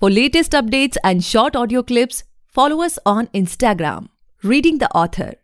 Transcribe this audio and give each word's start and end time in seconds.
For 0.00 0.10
latest 0.10 0.50
updates 0.50 0.96
and 1.04 1.22
short 1.22 1.54
audio 1.54 1.80
clips, 1.80 2.24
follow 2.48 2.82
us 2.82 2.98
on 3.06 3.28
Instagram, 3.28 4.08
Reading 4.42 4.78
the 4.78 4.90
Author. 4.90 5.34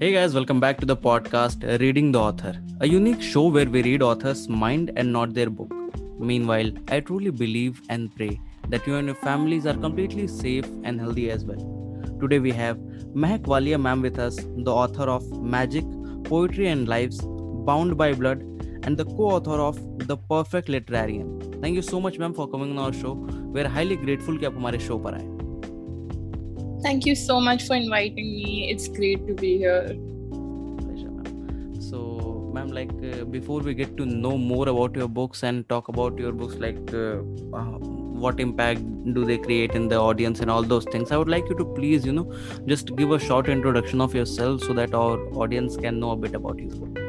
Hey 0.00 0.12
guys, 0.14 0.32
welcome 0.34 0.60
back 0.60 0.78
to 0.78 0.86
the 0.86 0.96
podcast 0.96 1.78
Reading 1.78 2.10
the 2.10 2.18
Author, 2.18 2.54
a 2.80 2.88
unique 2.88 3.20
show 3.20 3.48
where 3.48 3.66
we 3.66 3.82
read 3.82 4.00
authors' 4.00 4.48
mind 4.48 4.92
and 4.96 5.12
not 5.12 5.34
their 5.34 5.50
book. 5.50 5.70
Meanwhile, 6.18 6.70
I 6.88 7.00
truly 7.00 7.30
believe 7.30 7.82
and 7.90 8.16
pray 8.16 8.40
that 8.70 8.86
you 8.86 8.96
and 8.96 9.08
your 9.08 9.16
families 9.16 9.66
are 9.66 9.74
completely 9.74 10.26
safe 10.26 10.64
and 10.84 10.98
healthy 10.98 11.30
as 11.30 11.44
well. 11.44 11.60
Today 12.18 12.38
we 12.38 12.50
have 12.52 12.78
Mehak 13.14 13.42
Walia 13.42 13.78
ma'am 13.78 14.00
with 14.00 14.18
us, 14.18 14.36
the 14.36 14.72
author 14.72 15.04
of 15.04 15.30
Magic, 15.42 15.84
Poetry 16.24 16.68
and 16.68 16.88
Lives, 16.88 17.20
Bound 17.22 17.98
by 17.98 18.14
Blood, 18.14 18.42
and 18.85 18.97
the 18.97 19.05
co-author 19.05 19.59
of 19.67 19.79
The 20.07 20.17
Perfect 20.17 20.67
Literarian. 20.67 21.61
Thank 21.61 21.75
you 21.75 21.81
so 21.81 21.99
much 22.01 22.17
ma'am 22.17 22.33
for 22.33 22.47
coming 22.47 22.71
on 22.77 22.79
our 22.85 22.93
show. 22.93 23.13
We 23.53 23.61
are 23.61 23.67
highly 23.67 23.97
grateful 24.05 24.37
कि 24.39 24.45
आप 24.45 24.55
हमारे 24.57 24.79
show 24.79 24.97
पर 25.05 25.13
आए. 25.13 25.27
Thank 26.83 27.05
you 27.05 27.15
so 27.15 27.39
much 27.39 27.67
for 27.67 27.75
inviting 27.75 28.29
me. 28.35 28.69
It's 28.71 28.87
great 28.87 29.27
to 29.27 29.33
be 29.41 29.57
here. 29.57 29.81
Pleasure, 30.79 31.11
ma'am. 31.11 31.75
So, 31.89 31.99
ma'am, 32.55 32.71
like 32.77 32.93
uh, 33.11 33.25
before 33.25 33.59
we 33.59 33.75
get 33.75 33.95
to 33.97 34.05
know 34.05 34.37
more 34.37 34.67
about 34.69 34.95
your 34.95 35.07
books 35.07 35.43
and 35.43 35.67
talk 35.69 35.89
about 35.89 36.17
your 36.17 36.31
books, 36.31 36.55
like 36.55 36.79
uh, 36.93 37.19
uh, 37.53 37.77
what 38.25 38.39
impact 38.39 38.81
do 39.13 39.25
they 39.25 39.37
create 39.37 39.75
in 39.75 39.87
the 39.89 39.99
audience 39.99 40.39
and 40.39 40.49
all 40.49 40.63
those 40.63 40.85
things, 40.85 41.11
I 41.11 41.17
would 41.17 41.29
like 41.29 41.47
you 41.49 41.55
to 41.57 41.65
please, 41.65 42.05
you 42.05 42.13
know, 42.13 42.33
just 42.65 42.95
give 42.95 43.11
a 43.11 43.19
short 43.19 43.49
introduction 43.49 44.01
of 44.01 44.15
yourself 44.15 44.61
so 44.63 44.73
that 44.73 44.93
our 44.93 45.19
audience 45.35 45.77
can 45.77 45.99
know 45.99 46.11
a 46.11 46.15
bit 46.15 46.35
about 46.35 46.59
you. 46.59 47.04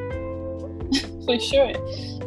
For 1.27 1.37
sure. 1.37 1.73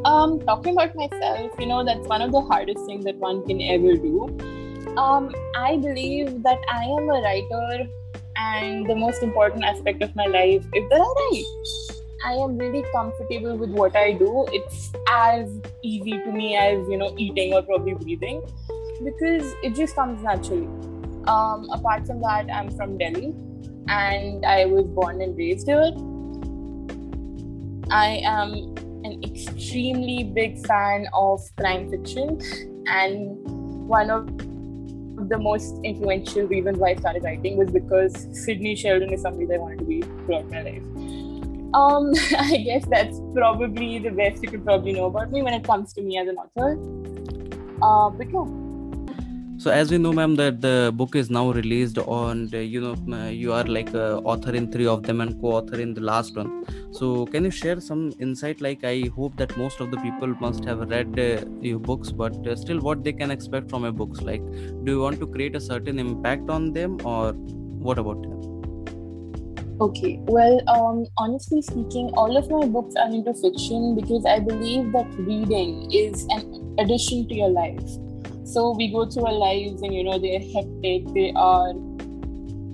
Um, 0.04 0.40
talking 0.40 0.74
about 0.74 0.94
myself, 0.94 1.52
you 1.58 1.66
know, 1.66 1.82
that's 1.82 2.06
one 2.06 2.20
of 2.20 2.32
the 2.32 2.40
hardest 2.42 2.84
things 2.84 3.04
that 3.06 3.16
one 3.16 3.46
can 3.46 3.60
ever 3.62 3.96
do. 3.96 4.38
Um, 4.98 5.34
I 5.56 5.76
believe 5.76 6.42
that 6.42 6.58
I 6.68 6.84
am 6.84 7.08
a 7.08 7.20
writer, 7.22 7.88
and 8.36 8.86
the 8.86 8.94
most 8.94 9.22
important 9.22 9.64
aspect 9.64 10.02
of 10.02 10.14
my 10.14 10.26
life 10.26 10.66
is 10.74 10.88
that 10.90 11.00
I 11.00 11.14
write. 11.20 11.44
I 12.26 12.32
am 12.34 12.58
really 12.58 12.84
comfortable 12.92 13.56
with 13.56 13.70
what 13.70 13.96
I 13.96 14.12
do. 14.12 14.46
It's 14.52 14.92
as 15.08 15.48
easy 15.82 16.12
to 16.12 16.30
me 16.30 16.56
as 16.56 16.86
you 16.88 16.98
know 16.98 17.14
eating 17.16 17.54
or 17.54 17.62
probably 17.62 17.94
breathing, 17.94 18.42
because 19.02 19.54
it 19.62 19.74
just 19.74 19.94
comes 19.94 20.22
naturally. 20.22 20.68
Um, 21.26 21.68
apart 21.72 22.06
from 22.06 22.20
that, 22.20 22.50
I'm 22.52 22.70
from 22.72 22.98
Delhi, 22.98 23.34
and 23.88 24.44
I 24.44 24.66
was 24.66 24.86
born 24.86 25.22
and 25.22 25.36
raised 25.38 25.66
here. 25.66 25.90
I 27.90 28.20
am 28.24 28.74
an 29.04 29.22
extremely 29.24 30.24
big 30.24 30.64
fan 30.66 31.06
of 31.12 31.40
crime 31.56 31.90
fiction, 31.90 32.40
and 32.86 33.36
one 33.88 34.10
of 34.10 34.26
the 35.28 35.38
most 35.38 35.74
influential 35.84 36.46
reasons 36.46 36.78
why 36.78 36.90
I 36.90 36.94
started 36.96 37.22
writing 37.24 37.56
was 37.56 37.70
because 37.70 38.26
Sidney 38.32 38.74
Sheldon 38.74 39.12
is 39.12 39.22
somebody 39.22 39.46
that 39.46 39.54
I 39.54 39.58
wanted 39.58 39.78
to 39.80 39.84
be 39.84 40.02
throughout 40.02 40.48
my 40.50 40.62
life. 40.62 40.82
Um, 41.74 42.12
I 42.38 42.56
guess 42.56 42.86
that's 42.86 43.20
probably 43.34 43.98
the 43.98 44.10
best 44.10 44.42
you 44.42 44.50
could 44.50 44.64
probably 44.64 44.92
know 44.92 45.06
about 45.06 45.30
me 45.30 45.42
when 45.42 45.54
it 45.54 45.64
comes 45.64 45.92
to 45.94 46.02
me 46.02 46.18
as 46.18 46.28
an 46.28 46.36
author. 46.36 46.78
Uh. 47.82 48.69
So 49.62 49.70
as 49.70 49.90
we 49.90 49.98
know, 49.98 50.10
ma'am, 50.10 50.36
that 50.36 50.62
the 50.62 50.90
book 50.94 51.14
is 51.14 51.28
now 51.28 51.52
released 51.52 51.98
on, 51.98 52.48
uh, 52.54 52.56
you 52.56 52.80
know, 52.80 52.94
uh, 53.14 53.28
you 53.28 53.52
are 53.52 53.64
like 53.64 53.92
a 53.92 54.16
author 54.20 54.54
in 54.54 54.72
three 54.72 54.86
of 54.86 55.02
them 55.02 55.20
and 55.20 55.38
co-author 55.38 55.78
in 55.78 55.92
the 55.92 56.00
last 56.00 56.34
one. 56.34 56.64
So 56.92 57.26
can 57.26 57.44
you 57.44 57.50
share 57.50 57.78
some 57.78 58.10
insight? 58.18 58.62
Like 58.62 58.84
I 58.84 59.10
hope 59.14 59.36
that 59.36 59.54
most 59.58 59.80
of 59.80 59.90
the 59.90 59.98
people 59.98 60.28
must 60.28 60.64
have 60.64 60.88
read 60.88 61.20
uh, 61.20 61.44
your 61.60 61.78
books, 61.78 62.10
but 62.10 62.46
uh, 62.46 62.56
still, 62.56 62.80
what 62.80 63.04
they 63.04 63.12
can 63.12 63.30
expect 63.30 63.68
from 63.68 63.82
your 63.82 63.92
books? 63.92 64.22
Like, 64.22 64.40
do 64.84 64.92
you 64.92 65.00
want 65.02 65.20
to 65.20 65.26
create 65.26 65.54
a 65.54 65.60
certain 65.60 65.98
impact 65.98 66.48
on 66.48 66.72
them, 66.72 66.96
or 67.04 67.34
what 67.34 67.98
about 67.98 68.22
them? 68.22 68.40
Okay, 69.78 70.20
well, 70.22 70.58
um, 70.70 71.06
honestly 71.18 71.60
speaking, 71.60 72.08
all 72.14 72.34
of 72.34 72.50
my 72.50 72.66
books 72.66 72.94
are 72.96 73.08
into 73.08 73.34
fiction 73.34 73.94
because 73.94 74.24
I 74.24 74.38
believe 74.40 74.90
that 74.92 75.06
reading 75.18 75.92
is 75.92 76.26
an 76.30 76.76
addition 76.78 77.28
to 77.28 77.34
your 77.34 77.50
life. 77.50 78.09
So 78.52 78.74
we 78.76 78.88
go 78.92 79.06
through 79.08 79.26
our 79.26 79.32
lives 79.32 79.80
and 79.82 79.94
you 79.94 80.02
know 80.02 80.18
they're 80.18 80.40
hectic, 80.40 81.06
they 81.14 81.32
are 81.36 81.72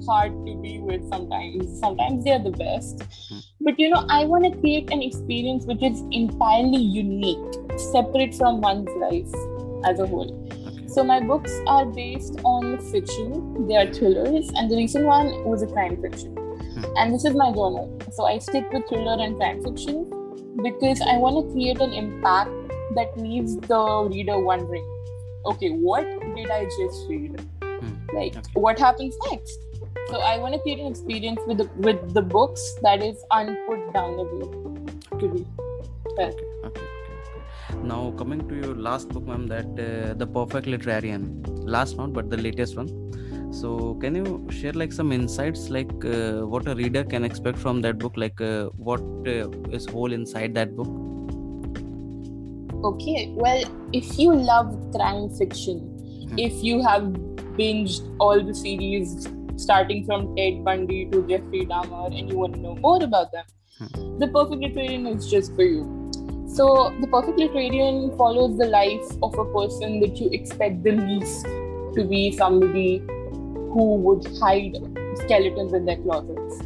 hard 0.06 0.32
to 0.47 0.54
be 0.62 0.78
with 0.78 1.06
sometimes. 1.10 1.78
Sometimes 1.81 2.25
they 2.25 2.32
are 2.32 2.42
the 2.42 2.50
best. 2.50 3.03
Hmm. 3.28 3.38
But 3.60 3.78
you 3.78 3.91
know, 3.91 4.06
I 4.09 4.25
want 4.25 4.44
to 4.44 4.59
create 4.60 4.91
an 4.91 5.03
experience 5.03 5.66
which 5.66 5.82
is 5.82 6.03
entirely 6.12 6.78
unique, 6.78 7.59
separate 7.92 8.34
from 8.34 8.62
one's 8.62 8.88
life 8.97 9.34
as 9.84 10.00
a 10.00 10.06
whole. 10.06 10.32
So 10.88 11.04
my 11.04 11.20
books 11.20 11.53
are 11.66 11.84
based 11.84 12.41
on 12.43 12.78
fiction, 12.91 13.66
they 13.69 13.76
are 13.76 13.93
thrillers, 13.93 14.50
and 14.56 14.70
the 14.70 14.76
recent 14.76 15.04
one 15.04 15.44
was 15.44 15.62
a 15.62 15.66
crime 15.66 16.00
fiction. 16.00 16.34
Hmm. 16.37 16.84
And 16.97 17.14
this 17.14 17.26
is 17.26 17.34
my 17.34 17.53
genre. 17.53 17.87
So 18.12 18.25
I 18.25 18.38
stick 18.38 18.72
with 18.72 18.88
thriller 18.88 19.22
and 19.22 19.37
crime 19.37 19.62
fiction 19.62 20.04
because 20.62 21.03
I 21.03 21.19
want 21.19 21.44
to 21.44 21.53
create 21.53 21.81
an 21.81 21.93
impact 21.93 22.50
that 22.94 23.19
leaves 23.19 23.56
the 23.56 24.08
reader 24.10 24.38
wondering, 24.38 24.87
okay, 25.46 25.70
what 25.70 26.04
did 26.34 26.50
I 26.50 26.64
just 26.64 27.08
read? 27.08 27.40
Hmm. 27.62 27.94
Like, 28.14 28.36
Okay. 28.36 28.50
what 28.54 28.78
happens 28.78 29.16
next? 29.30 29.58
So 30.10 30.20
I 30.20 30.38
want 30.38 30.54
to 30.54 30.60
create 30.60 30.78
an 30.78 30.86
experience 30.86 31.40
with 31.46 31.58
the, 31.58 31.70
with 31.76 32.14
the 32.14 32.22
books 32.22 32.62
that 32.82 33.02
is 33.02 33.24
unput 33.30 33.92
downable 33.92 35.20
to 35.20 35.28
be. 35.28 35.46
Well, 36.16 36.28
Okay, 36.28 36.44
okay, 36.64 36.80
okay. 36.80 37.82
Now 37.82 38.12
coming 38.12 38.48
to 38.48 38.54
your 38.54 38.74
last 38.74 39.08
book, 39.08 39.26
ma'am, 39.26 39.46
that 39.48 39.66
uh, 39.66 40.14
the 40.14 40.26
Perfect 40.26 40.66
Literarian, 40.66 41.42
last 41.76 41.96
one, 41.96 42.12
but 42.12 42.30
the 42.30 42.36
latest 42.36 42.76
one. 42.76 42.88
So 43.52 43.94
can 44.00 44.14
you 44.14 44.46
share 44.50 44.72
like 44.72 44.92
some 44.92 45.12
insights, 45.12 45.68
like 45.70 46.04
uh, 46.04 46.40
what 46.42 46.66
a 46.68 46.74
reader 46.74 47.04
can 47.04 47.24
expect 47.24 47.58
from 47.58 47.80
that 47.82 47.98
book, 47.98 48.14
like 48.16 48.40
uh, 48.40 48.66
what 48.76 49.00
uh, 49.26 49.50
is 49.70 49.86
whole 49.86 50.12
inside 50.12 50.54
that 50.54 50.76
book? 50.76 50.88
Okay, 52.84 53.32
well, 53.34 53.62
if 53.92 54.19
you 54.19 54.34
love 54.34 54.76
crime 54.94 55.31
fiction, 55.31 55.78
hmm. 56.28 56.38
if 56.38 56.62
you 56.62 56.82
have 56.82 57.03
binged 57.59 58.14
all 58.20 58.42
the 58.42 58.54
series 58.54 59.28
starting 59.56 60.04
from 60.04 60.37
Ted 60.37 60.64
Bundy 60.64 61.06
to 61.06 61.26
Jeffrey 61.26 61.64
Dahmer 61.66 62.06
and 62.19 62.31
you 62.31 62.37
want 62.37 62.54
to 62.54 62.60
know 62.60 62.76
more 62.76 63.03
about 63.03 63.32
them, 63.32 63.44
hmm. 63.78 64.19
The 64.19 64.28
Perfect 64.28 64.62
Literarian 64.62 65.14
is 65.16 65.31
just 65.31 65.54
for 65.54 65.62
you. 65.62 66.10
So, 66.48 66.94
The 67.00 67.06
Perfect 67.09 67.38
Literarian 67.38 68.16
follows 68.16 68.56
the 68.56 68.66
life 68.66 69.06
of 69.22 69.38
a 69.38 69.44
person 69.53 70.00
that 70.00 70.16
you 70.19 70.31
expect 70.31 70.84
the 70.84 70.93
least 70.93 71.44
to 71.97 72.04
be 72.04 72.32
somebody 72.37 72.98
who 73.76 73.97
would 73.97 74.26
hide 74.38 74.76
skeletons 75.16 75.72
in 75.72 75.84
their 75.84 75.97
closets. 75.97 76.62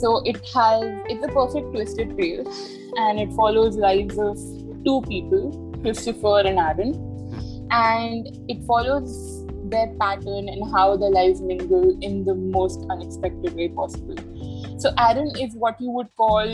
So 0.00 0.22
it 0.24 0.36
has 0.54 0.82
it's 1.10 1.24
a 1.24 1.28
perfect 1.28 1.72
twisted 1.72 2.16
tale, 2.16 2.44
and 2.96 3.20
it 3.20 3.30
follows 3.34 3.76
lives 3.76 4.18
of 4.18 4.38
two 4.84 5.02
people, 5.08 5.72
Christopher 5.82 6.40
and 6.40 6.58
Aaron, 6.58 6.94
and 7.70 8.26
it 8.48 8.64
follows 8.66 9.46
their 9.70 9.88
pattern 10.00 10.48
and 10.48 10.70
how 10.72 10.96
their 10.96 11.10
lives 11.10 11.40
mingle 11.40 11.96
in 12.00 12.24
the 12.24 12.34
most 12.34 12.84
unexpected 12.90 13.54
way 13.54 13.68
possible. 13.68 14.16
So 14.78 14.92
Aaron 14.98 15.30
is 15.38 15.54
what 15.54 15.80
you 15.80 15.90
would 15.90 16.08
call 16.16 16.46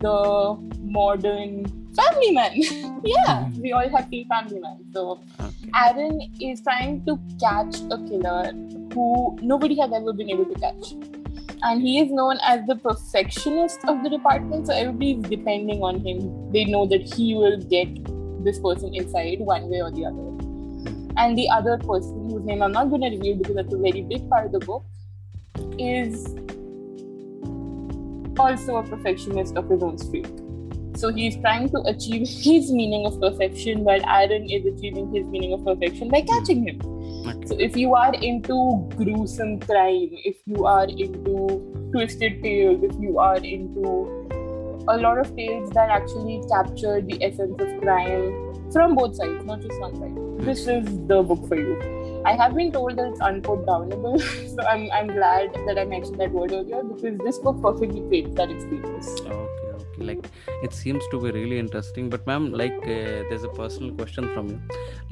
the 0.00 0.56
modern 0.80 1.66
family 1.94 2.30
man. 2.30 2.52
yeah, 3.04 3.44
mm-hmm. 3.44 3.60
we 3.60 3.72
all 3.72 3.88
have 3.88 4.10
to 4.10 4.24
family 4.26 4.60
man. 4.60 4.78
So 4.92 5.20
Aaron 5.74 6.20
is 6.40 6.62
trying 6.62 7.04
to 7.06 7.18
catch 7.40 7.80
a 7.90 7.98
killer 8.08 8.52
who 8.94 9.38
nobody 9.42 9.78
has 9.80 9.92
ever 9.92 10.12
been 10.12 10.30
able 10.30 10.46
to 10.46 10.54
catch. 10.60 10.94
And 11.64 11.80
he 11.80 12.00
is 12.00 12.10
known 12.10 12.38
as 12.42 12.66
the 12.66 12.74
perfectionist 12.74 13.80
of 13.86 14.02
the 14.02 14.10
department, 14.10 14.66
so 14.66 14.74
everybody 14.74 15.12
is 15.12 15.22
depending 15.22 15.82
on 15.82 16.04
him. 16.04 16.50
They 16.52 16.64
know 16.64 16.86
that 16.86 17.02
he 17.14 17.34
will 17.34 17.56
get 17.58 17.88
this 18.42 18.58
person 18.58 18.94
inside 18.94 19.38
one 19.38 19.68
way 19.70 19.80
or 19.80 19.90
the 19.92 20.06
other. 20.06 20.32
And 21.16 21.38
the 21.38 21.48
other 21.50 21.78
person, 21.78 22.30
whose 22.30 22.44
name 22.44 22.62
I'm 22.62 22.72
not 22.72 22.90
going 22.90 23.02
to 23.02 23.10
reveal 23.10 23.36
because 23.36 23.54
that's 23.54 23.72
a 23.72 23.78
very 23.78 24.02
big 24.02 24.28
part 24.28 24.46
of 24.46 24.52
the 24.52 24.58
book, 24.58 24.84
is 25.78 26.34
also 28.38 28.76
a 28.76 28.82
perfectionist 28.82 29.56
of 29.56 29.68
his 29.68 29.82
own 29.82 29.98
streak. 29.98 30.26
So 30.96 31.12
he's 31.12 31.36
trying 31.36 31.70
to 31.70 31.78
achieve 31.86 32.28
his 32.28 32.72
meaning 32.72 33.06
of 33.06 33.20
perfection 33.20 33.84
while 33.84 34.04
Aaron 34.08 34.48
is 34.50 34.66
achieving 34.66 35.12
his 35.12 35.26
meaning 35.26 35.52
of 35.52 35.64
perfection 35.64 36.08
by 36.08 36.22
catching 36.22 36.66
him. 36.66 36.80
Okay. 37.26 37.46
So 37.46 37.56
if 37.58 37.76
you 37.76 37.94
are 37.94 38.14
into 38.14 38.88
gruesome 38.96 39.60
crime, 39.60 40.10
if 40.24 40.36
you 40.46 40.64
are 40.66 40.86
into 40.86 41.90
twisted 41.92 42.42
tales, 42.42 42.82
if 42.82 42.94
you 43.00 43.18
are 43.18 43.36
into 43.36 44.28
a 44.88 44.96
lot 44.96 45.18
of 45.18 45.34
tales 45.36 45.70
that 45.70 45.90
actually 45.90 46.42
capture 46.48 47.00
the 47.00 47.22
essence 47.22 47.60
of 47.60 47.80
crime 47.80 48.72
from 48.72 48.96
both 48.96 49.14
sides, 49.14 49.44
not 49.44 49.60
just 49.60 49.78
one 49.80 49.94
side, 49.96 50.46
this 50.46 50.66
is 50.66 50.84
the 51.06 51.22
book 51.22 51.46
for 51.46 51.56
you. 51.56 52.22
I 52.24 52.34
have 52.34 52.54
been 52.54 52.72
told 52.72 52.96
that 52.96 53.06
it's 53.06 53.20
unput 53.20 53.66
downable, 53.66 54.20
so 54.56 54.66
I'm, 54.66 54.90
I'm 54.92 55.06
glad 55.06 55.54
that 55.66 55.78
I 55.78 55.84
mentioned 55.84 56.18
that 56.18 56.32
word 56.32 56.52
earlier 56.52 56.82
because 56.82 57.18
this 57.18 57.38
book 57.38 57.60
perfectly 57.62 58.02
fits 58.10 58.34
that 58.36 58.50
experience. 58.50 59.08
Okay, 59.20 59.61
like 60.09 60.23
it 60.63 60.73
seems 60.73 61.03
to 61.11 61.19
be 61.23 61.31
really 61.31 61.59
interesting 61.59 62.09
but 62.09 62.25
ma'am 62.27 62.51
like 62.61 62.77
uh, 62.95 63.17
there's 63.29 63.43
a 63.43 63.53
personal 63.61 63.91
question 63.99 64.29
from 64.33 64.49
you 64.49 64.59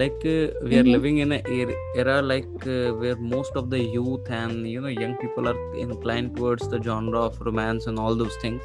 like 0.02 0.20
uh, 0.34 0.48
we 0.70 0.78
are 0.82 0.84
Mhm. 0.84 0.92
living 0.96 1.18
in 1.26 1.32
an 1.32 1.42
era, 1.60 1.76
era 2.04 2.22
like 2.22 2.50
uh, 2.76 2.90
where 3.02 3.16
most 3.36 3.56
of 3.62 3.70
the 3.70 3.82
youth 3.98 4.30
and 4.42 4.68
you 4.74 4.82
know 4.82 4.94
young 5.04 5.16
people 5.24 5.48
are 5.54 5.58
inclined 5.88 6.36
towards 6.36 6.68
the 6.76 6.82
genre 6.90 7.22
of 7.30 7.40
romance 7.50 7.88
and 7.88 8.00
all 8.06 8.16
those 8.24 8.38
things 8.46 8.62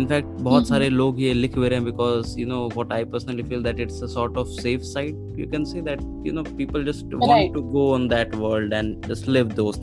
in 0.00 0.06
fact 0.12 0.28
बहुत 0.46 0.62
Mhm. 0.62 0.68
सारे 0.68 0.88
लोग 1.00 1.20
ये 1.20 1.32
लिख 1.34 1.58
भी 1.58 1.68
रहे 1.68 1.78
हैं 1.78 1.86
because 1.88 2.36
you 2.42 2.46
know 2.52 2.62
what 2.78 2.92
I 2.96 3.04
personally 3.14 3.44
feel 3.52 3.62
that 3.66 3.78
it's 3.86 4.00
a 4.06 4.08
sort 4.16 4.36
of 4.42 4.48
safe 4.64 4.84
side 4.92 5.16
you 5.42 5.46
can 5.54 5.66
say 5.72 5.82
that 5.90 6.02
you 6.28 6.32
know 6.38 6.44
people 6.62 6.88
just 6.92 7.14
want 7.14 7.30
Right. 7.34 7.54
to 7.58 7.62
go 7.76 7.84
on 7.98 8.08
that 8.14 8.34
world 8.44 8.72
and 8.80 9.08
just 9.12 9.28
live 9.38 9.54
those 9.60 9.78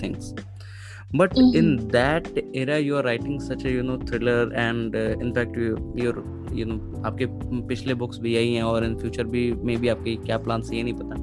things 1.07 1.18
but 1.18 1.38
in 1.38 1.88
that 1.89 2.27
era 2.54 2.80
you 2.80 2.98
are 2.98 3.04
writing 3.04 3.39
such 3.39 3.65
a 3.65 3.71
you 3.71 3.83
know 3.83 3.98
thriller 3.98 4.51
and 4.54 4.95
uh, 4.95 5.15
in 5.25 5.33
fact 5.33 5.56
you 5.56 5.77
you're 5.95 6.24
you 6.51 6.65
know 6.65 6.80
आपके 7.06 7.25
पिछले 7.68 7.94
books 8.04 8.19
भी 8.19 8.33
यही 8.36 8.54
हैं 8.56 8.63
और 8.63 8.86
in 8.86 8.95
future 9.00 9.24
भी 9.36 9.51
may 9.63 9.77
be 9.77 9.88
आपके 9.88 10.15
क्या 10.25 10.38
plan 10.48 10.63
है 10.69 10.77
ये 10.77 10.83
नहीं 10.83 10.94
पता 10.94 11.21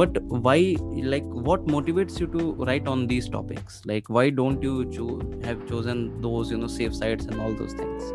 but 0.00 0.18
why 0.44 0.58
like 1.14 1.24
what 1.48 1.66
motivates 1.66 2.20
you 2.20 2.26
to 2.26 2.52
write 2.66 2.86
on 2.88 3.06
these 3.06 3.28
topics 3.28 3.80
like 3.84 4.08
why 4.08 4.30
don't 4.30 4.62
you 4.62 4.84
cho- 4.98 5.20
have 5.44 5.66
chosen 5.72 6.04
those 6.26 6.50
you 6.50 6.58
know 6.58 6.66
safe 6.66 6.94
sides 6.94 7.26
and 7.26 7.40
all 7.40 7.52
those 7.52 7.74
things 7.74 8.12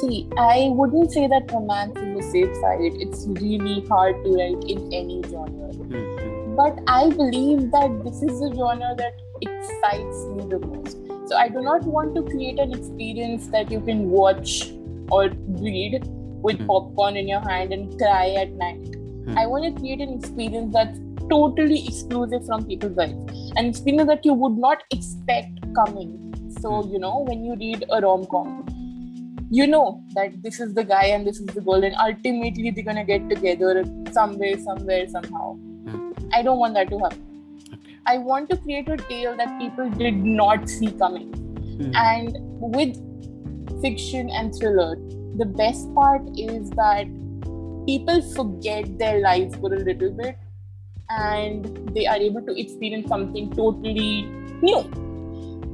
See, 0.00 0.28
I 0.36 0.70
wouldn't 0.72 1.12
say 1.12 1.28
that 1.28 1.52
romance 1.52 1.96
is 1.96 2.26
a 2.26 2.30
safe 2.30 2.54
side. 2.56 2.94
It's 3.04 3.26
really 3.40 3.86
hard 3.86 4.24
to 4.24 4.32
write 4.34 4.64
in 4.68 4.92
any 4.92 5.22
genre. 5.22 5.68
Hmm, 5.72 5.92
hmm, 5.92 6.56
But 6.56 6.80
I 6.88 7.10
believe 7.10 7.70
that 7.70 8.02
this 8.02 8.22
is 8.22 8.40
the 8.40 8.52
genre 8.56 8.94
that 8.96 9.14
excites 9.41 10.25
me 10.27 10.45
the 10.49 10.59
most. 10.59 10.97
So 11.27 11.35
I 11.35 11.49
do 11.49 11.61
not 11.61 11.83
want 11.83 12.15
to 12.15 12.23
create 12.23 12.59
an 12.59 12.71
experience 12.73 13.47
that 13.47 13.71
you 13.71 13.81
can 13.81 14.09
watch 14.09 14.71
or 15.11 15.29
read 15.47 16.07
with 16.47 16.57
Hmm. 16.57 16.67
popcorn 16.67 17.17
in 17.17 17.27
your 17.27 17.41
hand 17.41 17.73
and 17.73 17.97
cry 17.97 18.29
at 18.29 18.51
night. 18.53 18.95
Hmm. 19.25 19.37
I 19.37 19.45
want 19.47 19.65
to 19.65 19.71
create 19.79 20.01
an 20.01 20.13
experience 20.13 20.73
that's 20.73 20.99
totally 21.29 21.85
exclusive 21.85 22.45
from 22.45 22.65
people's 22.65 22.97
lives. 22.97 23.51
An 23.55 23.65
experience 23.65 24.07
that 24.07 24.25
you 24.25 24.33
would 24.33 24.57
not 24.57 24.83
expect 24.91 25.73
coming. 25.75 26.33
So, 26.61 26.81
Hmm. 26.81 26.91
you 26.93 26.99
know, 26.99 27.25
when 27.27 27.45
you 27.45 27.55
read 27.55 27.85
a 27.89 28.01
rom 28.01 28.25
com, 28.25 28.65
you 29.51 29.67
know 29.67 30.03
that 30.15 30.41
this 30.43 30.59
is 30.59 30.73
the 30.73 30.83
guy 30.83 31.05
and 31.05 31.27
this 31.27 31.39
is 31.39 31.45
the 31.47 31.61
girl, 31.61 31.83
and 31.83 31.95
ultimately 32.07 32.71
they're 32.71 32.83
gonna 32.83 33.03
get 33.03 33.29
together 33.29 33.83
somewhere, 34.11 34.57
somewhere, 34.57 35.07
somehow. 35.07 35.53
Hmm. 35.53 36.11
I 36.33 36.43
don't 36.43 36.59
want 36.59 36.73
that 36.75 36.89
to 36.89 36.99
happen. 36.99 37.28
I 38.09 38.17
want 38.17 38.49
to 38.49 38.57
create 38.57 38.89
a 38.89 38.97
tale 38.97 39.37
that 39.37 39.59
people 39.59 39.87
did 39.91 40.15
not 40.17 40.67
see 40.67 40.91
coming. 40.91 41.27
Hmm, 41.31 41.95
And 41.95 42.37
with 42.59 42.95
fiction 43.83 44.31
and 44.31 44.53
thriller, 44.55 44.95
the 45.37 45.45
best 45.45 45.93
part 45.93 46.23
is 46.35 46.71
that 46.71 47.05
people 47.85 48.21
forget 48.33 48.97
their 48.97 49.19
lives 49.21 49.55
for 49.57 49.71
a 49.73 49.77
little 49.77 50.09
bit 50.11 50.37
and 51.09 51.93
they 51.93 52.07
are 52.07 52.17
able 52.17 52.41
to 52.41 52.59
experience 52.59 53.07
something 53.07 53.51
totally 53.51 54.23
new. 54.63 54.79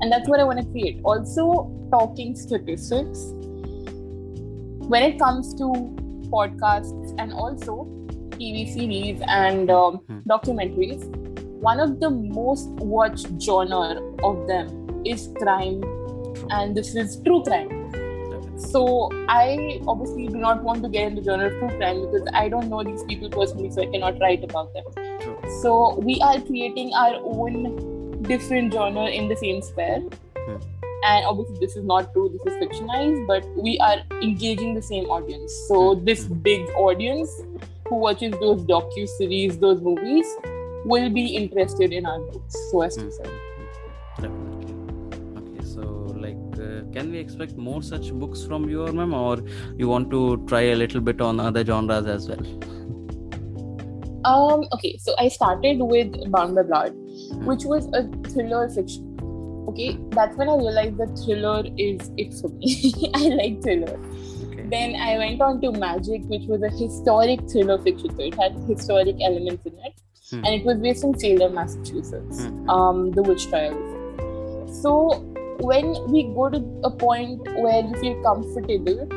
And 0.02 0.12
that's 0.12 0.28
what 0.28 0.42
I 0.42 0.44
want 0.44 0.60
to 0.60 0.66
create. 0.72 1.00
Also, 1.06 1.72
talking 1.90 2.36
statistics. 2.36 3.32
When 4.94 5.04
it 5.04 5.18
comes 5.18 5.54
to 5.56 5.72
podcasts 6.36 7.16
and 7.18 7.32
also 7.32 7.86
TV 8.32 8.74
series 8.74 9.22
and 9.26 9.72
um, 9.72 10.02
Hmm. 10.10 10.20
documentaries, 10.30 11.25
one 11.66 11.80
of 11.80 12.00
the 12.00 12.10
most 12.10 12.70
watched 12.96 13.28
genre 13.42 14.02
of 14.24 14.46
them 14.48 14.68
is 15.06 15.30
crime, 15.40 15.84
and 16.50 16.78
this 16.78 16.96
is 16.96 17.22
true 17.26 17.42
crime. 17.44 17.72
So 18.58 19.10
I 19.28 19.82
obviously 19.88 20.28
do 20.28 20.38
not 20.38 20.64
want 20.64 20.84
to 20.84 20.90
get 20.90 21.08
in 21.08 21.16
the 21.16 21.24
genre 21.24 21.48
of 21.48 21.58
true 21.60 21.78
crime 21.78 22.02
because 22.02 22.28
I 22.34 22.48
don't 22.50 22.70
know 22.70 22.84
these 22.84 23.04
people 23.04 23.30
personally, 23.30 23.72
so 23.72 23.82
I 23.82 23.88
cannot 23.88 24.20
write 24.22 24.44
about 24.44 24.74
them. 24.74 24.86
True. 25.20 25.38
So 25.62 26.00
we 26.00 26.22
are 26.22 26.40
creating 26.42 26.94
our 26.94 27.16
own 27.24 28.22
different 28.24 28.74
genre 28.74 29.08
in 29.08 29.28
the 29.28 29.36
same 29.36 29.62
sphere. 29.62 30.00
Hmm. 30.38 30.58
And 31.04 31.26
obviously, 31.26 31.58
this 31.60 31.76
is 31.76 31.84
not 31.84 32.14
true. 32.14 32.30
This 32.36 32.54
is 32.54 32.60
fictionalized, 32.64 33.28
but 33.28 33.46
we 33.68 33.78
are 33.80 33.98
engaging 34.22 34.76
the 34.76 34.82
same 34.82 35.06
audience. 35.18 35.62
So 35.68 35.82
Hmm. 35.86 36.06
this 36.12 36.28
big 36.50 36.70
audience 36.90 37.36
who 37.90 37.98
watches 38.10 38.38
those 38.46 38.64
docu 38.74 39.08
series, 39.16 39.60
those 39.66 39.82
movies, 39.82 40.38
will 40.86 41.10
be 41.10 41.26
interested 41.36 41.94
in 41.94 42.06
our 42.06 42.20
books. 42.32 42.56
So 42.72 42.82
as 42.84 42.98
to 42.98 43.06
Hmm, 43.06 43.10
say. 43.12 43.32
Definitely. 44.22 44.76
Okay, 45.40 45.64
so 45.66 45.82
like, 46.26 46.38
uh, 46.60 46.84
can 46.94 47.12
we 47.12 47.20
expect 47.20 47.58
more 47.58 47.82
such 47.84 48.12
books 48.14 48.44
from 48.46 48.70
you, 48.70 48.84
or 48.88 48.94
ma'am, 48.94 49.14
or 49.14 49.38
you 49.78 49.88
want 49.90 50.12
to 50.12 50.24
try 50.48 50.62
a 50.62 50.76
little 50.76 51.02
bit 51.02 51.22
on 51.22 51.40
other 51.40 51.66
genres 51.66 52.06
as 52.08 52.30
well? 52.30 52.46
Um, 54.26 54.66
okay, 54.74 54.98
so 54.98 55.14
I 55.20 55.28
started 55.28 55.80
with 55.80 56.32
Bound 56.32 56.56
by 56.56 56.64
Blood, 56.64 56.94
which 57.50 57.64
was 57.66 57.88
a 57.94 58.04
thriller 58.30 58.70
fiction. 58.70 59.12
Okay, 59.70 59.98
that's 60.12 60.36
when 60.38 60.50
I 60.50 60.56
realized 60.56 60.98
that 60.98 61.16
thriller 61.26 61.64
is 61.78 62.10
it 62.18 62.34
for 62.42 62.50
me. 62.50 62.94
I 63.16 63.28
like 63.30 63.62
thriller. 63.64 64.00
Okay. 64.44 64.66
Then 64.70 64.96
I 64.96 65.18
went 65.18 65.42
on 65.42 65.62
to 65.62 65.72
Magic, 65.72 66.22
which 66.26 66.46
was 66.48 66.64
a 66.64 66.70
historic 66.70 67.42
thriller 67.52 67.78
fiction. 67.80 68.16
So 68.16 68.24
it 68.24 68.36
had 68.36 68.54
historic 68.68 69.18
elements 69.22 69.66
in 69.66 69.74
it, 69.74 69.94
Hmm. 69.98 70.05
And 70.44 70.48
it 70.48 70.66
was 70.66 70.78
based 70.78 71.04
in 71.04 71.18
Salem, 71.18 71.56
Massachusetts. 71.56 72.46
Hmm. 72.46 72.70
Um, 72.70 73.12
the 73.12 73.24
witch 73.24 73.48
trials. 73.48 74.82
So 74.82 75.24
when 75.60 75.96
we 76.12 76.24
go 76.24 76.50
to 76.50 76.58
a 76.84 76.92
point 76.92 77.42
where 77.56 77.82
you 77.82 77.96
feel 77.96 78.22
comfortable, 78.24 79.08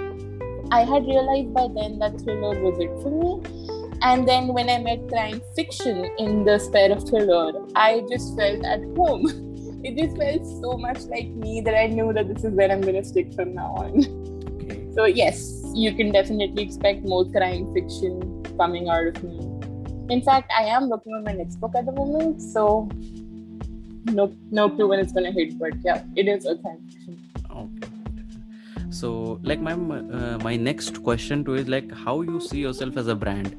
I 0.70 0.84
had 0.84 1.06
realized 1.06 1.54
by 1.54 1.68
then 1.74 1.98
that 1.98 2.20
thriller 2.20 2.60
was 2.60 2.78
it 2.78 2.90
for 3.02 3.10
me. 3.10 3.88
And 4.02 4.28
then 4.28 4.48
when 4.48 4.70
I 4.70 4.78
met 4.78 5.08
crime 5.08 5.42
fiction 5.56 6.04
in 6.18 6.44
the 6.44 6.58
sphere 6.58 6.92
of 6.92 7.08
thriller, 7.08 7.66
I 7.74 8.04
just 8.08 8.36
felt 8.36 8.64
at 8.64 8.80
home. 8.96 9.44
It 9.84 9.96
just 9.96 10.16
felt 10.16 10.44
so 10.60 10.76
much 10.76 11.02
like 11.04 11.28
me 11.28 11.60
that 11.60 11.72
I 11.72 11.86
knew 11.86 12.12
that 12.12 12.26
this 12.26 12.42
is 12.42 12.52
where 12.52 12.68
I'm 12.70 12.80
gonna 12.80 13.04
stick 13.04 13.32
from 13.34 13.54
now 13.54 13.74
on. 13.78 14.02
Okay. 14.58 14.92
So 14.92 15.04
yes, 15.04 15.62
you 15.72 15.94
can 15.94 16.10
definitely 16.10 16.62
expect 16.64 17.04
more 17.04 17.24
crime 17.30 17.72
fiction 17.72 18.42
coming 18.58 18.88
out 18.88 19.06
of 19.06 19.22
me. 19.22 19.47
In 20.10 20.22
fact, 20.22 20.50
I 20.58 20.64
am 20.64 20.88
working 20.88 21.12
on 21.12 21.24
my 21.24 21.32
next 21.32 21.56
book 21.56 21.72
at 21.76 21.84
the 21.86 21.92
moment, 21.92 22.40
so 22.40 22.88
no 24.06 24.32
no 24.50 24.70
clue 24.70 24.88
when 24.88 25.00
it's 25.00 25.12
gonna 25.12 25.32
hit, 25.32 25.58
but 25.58 25.72
yeah, 25.84 26.02
it 26.16 26.28
is. 26.28 26.46
Okay. 26.46 26.76
So, 28.90 29.38
like, 29.42 29.60
my 29.60 29.74
uh, 29.74 30.38
my 30.42 30.56
next 30.56 31.02
question 31.02 31.44
to 31.44 31.54
is 31.54 31.68
like, 31.68 31.92
how 31.92 32.22
you 32.22 32.40
see 32.40 32.58
yourself 32.58 32.96
as 32.96 33.06
a 33.06 33.14
brand? 33.14 33.54